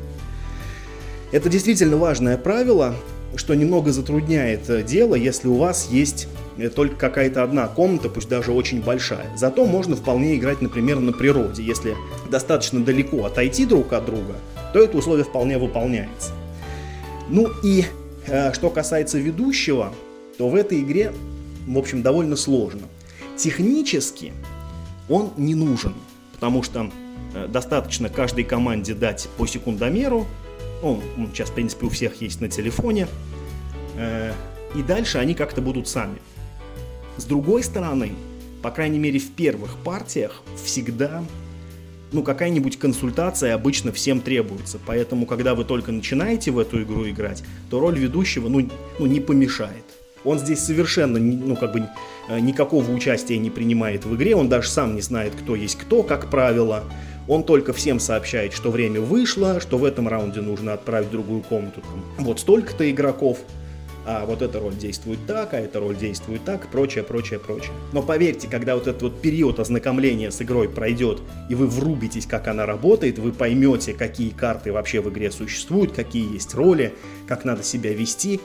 [1.31, 2.95] Это действительно важное правило,
[3.35, 6.27] что немного затрудняет э, дело, если у вас есть
[6.57, 9.27] э, только какая-то одна комната, пусть даже очень большая.
[9.37, 11.63] Зато можно вполне играть, например, на природе.
[11.63, 11.95] Если
[12.29, 14.35] достаточно далеко отойти друг от друга,
[14.73, 16.31] то это условие вполне выполняется.
[17.29, 17.85] Ну и
[18.27, 19.93] э, что касается ведущего,
[20.37, 21.13] то в этой игре,
[21.67, 22.81] в общем, довольно сложно.
[23.37, 24.33] Технически
[25.09, 25.93] он не нужен,
[26.33, 26.91] потому что
[27.33, 30.27] э, достаточно каждой команде дать по секундомеру,
[30.81, 33.07] он, он сейчас, в принципе, у всех есть на телефоне.
[33.97, 34.33] Э,
[34.75, 36.19] и дальше они как-то будут сами.
[37.17, 38.13] С другой стороны,
[38.61, 41.23] по крайней мере, в первых партиях всегда
[42.11, 44.79] ну, какая-нибудь консультация обычно всем требуется.
[44.85, 48.69] Поэтому, когда вы только начинаете в эту игру играть, то роль ведущего, ну,
[48.99, 49.85] ну не помешает.
[50.23, 51.87] Он здесь совершенно, ну, как бы,
[52.29, 56.03] э, никакого участия не принимает в игре, он даже сам не знает, кто есть кто,
[56.03, 56.83] как правило.
[57.27, 61.41] Он только всем сообщает, что время вышло, что в этом раунде нужно отправить в другую
[61.41, 61.81] комнату.
[61.81, 63.39] Там, вот столько-то игроков,
[64.05, 67.71] а вот эта роль действует так, а эта роль действует так, прочее, прочее, прочее.
[67.93, 72.47] Но поверьте, когда вот этот вот период ознакомления с игрой пройдет, и вы врубитесь, как
[72.47, 76.93] она работает, вы поймете, какие карты вообще в игре существуют, какие есть роли,
[77.27, 78.41] как надо себя вести,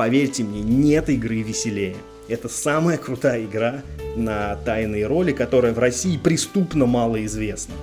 [0.00, 1.94] поверьте мне, нет игры веселее.
[2.26, 3.82] Это самая крутая игра
[4.16, 7.74] на тайные роли, которая в России преступно мало известна.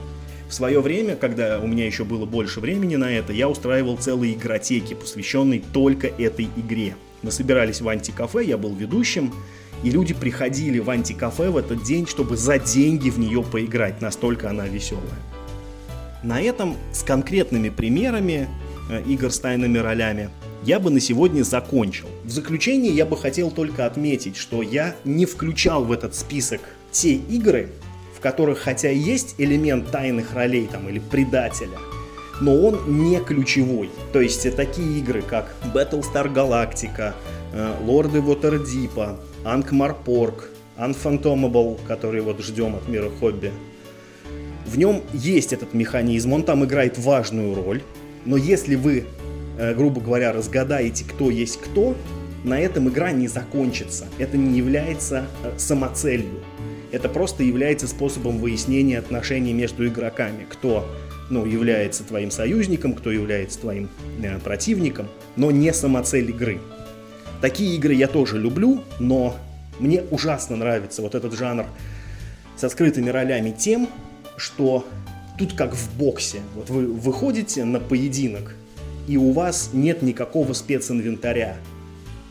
[0.50, 4.34] В свое время, когда у меня еще было больше времени на это, я устраивал целые
[4.34, 6.96] игротеки, посвященные только этой игре.
[7.22, 9.32] Мы собирались в антикафе, я был ведущим,
[9.84, 14.50] и люди приходили в антикафе в этот день, чтобы за деньги в нее поиграть, настолько
[14.50, 15.06] она веселая.
[16.24, 18.48] На этом с конкретными примерами
[18.90, 20.32] э, игр с тайными ролями
[20.64, 22.08] я бы на сегодня закончил.
[22.24, 27.14] В заключение я бы хотел только отметить, что я не включал в этот список те
[27.14, 27.70] игры,
[28.16, 31.78] в которых хотя есть элемент тайных ролей там, или предателя,
[32.42, 33.90] но он не ключевой.
[34.14, 37.14] То есть такие игры, как Battlestar Galactica,
[37.54, 40.46] э, Лорды Waterdeep, Ankh-Morpork,
[40.78, 43.52] Unphantomable, который вот ждем от мира хобби.
[44.66, 47.82] В нем есть этот механизм, он там играет важную роль,
[48.26, 49.04] но если вы, э,
[49.58, 51.96] грубо говоря, разгадаете, кто есть кто,
[52.44, 54.06] на этом игра не закончится.
[54.18, 56.44] Это не является э, самоцелью.
[56.92, 60.46] Это просто является способом выяснения отношений между игроками.
[60.50, 60.88] Кто
[61.30, 63.90] ну, является твоим союзником, кто является твоим
[64.22, 66.60] э, противником, но не самоцель игры.
[67.42, 69.36] Такие игры я тоже люблю, но
[69.80, 71.66] мне ужасно нравится вот этот жанр
[72.56, 73.90] со скрытыми ролями тем,
[74.38, 74.86] что
[75.38, 76.40] тут как в боксе.
[76.56, 78.56] Вот вы выходите на поединок,
[79.08, 81.58] и у вас нет никакого специнвентаря.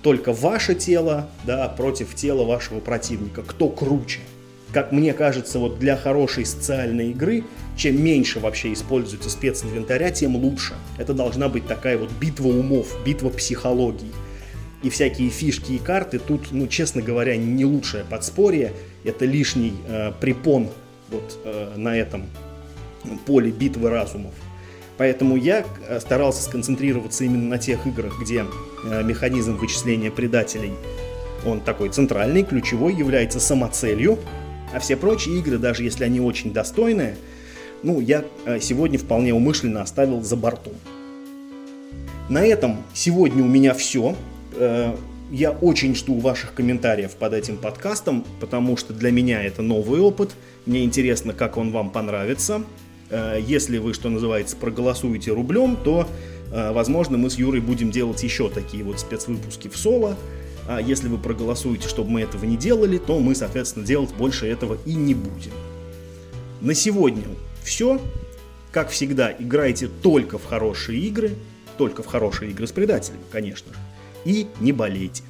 [0.02, 3.42] Только ваше тело, да, против тела вашего противника.
[3.42, 4.20] Кто круче?
[4.72, 7.44] Как мне кажется, вот для хорошей социальной игры,
[7.76, 10.74] чем меньше вообще используется специнвентаря, тем лучше.
[10.98, 14.12] Это должна быть такая вот битва умов, битва психологии.
[14.82, 18.72] И всякие фишки и карты тут, ну, честно говоря, не лучшее подспорье.
[19.02, 20.68] Это лишний э, препон
[21.08, 22.26] вот э, на этом
[23.24, 24.34] поле битвы разумов.
[24.98, 28.44] Поэтому я э, старался сконцентрироваться именно на тех играх, где
[28.84, 30.72] э, механизм вычисления предателей,
[31.44, 34.18] он такой центральный, ключевой, является самоцелью,
[34.72, 37.16] а все прочие игры, даже если они очень достойные,
[37.82, 40.72] ну, я э, сегодня вполне умышленно оставил за бортом.
[42.28, 44.16] На этом сегодня у меня все.
[45.30, 50.34] Я очень жду ваших комментариев под этим подкастом, потому что для меня это новый опыт.
[50.64, 52.62] Мне интересно, как он вам понравится.
[53.10, 56.08] Э, если вы, что называется, проголосуете рублем, то,
[56.52, 60.16] э, возможно, мы с Юрой будем делать еще такие вот спецвыпуски в соло.
[60.68, 64.78] А если вы проголосуете, чтобы мы этого не делали, то мы, соответственно, делать больше этого
[64.84, 65.52] и не будем.
[66.60, 67.22] На сегодня
[67.62, 68.00] все.
[68.72, 71.30] Как всегда, играйте только в хорошие игры,
[71.78, 73.78] только в хорошие игры с предателями, конечно же
[74.26, 75.22] и не болейте.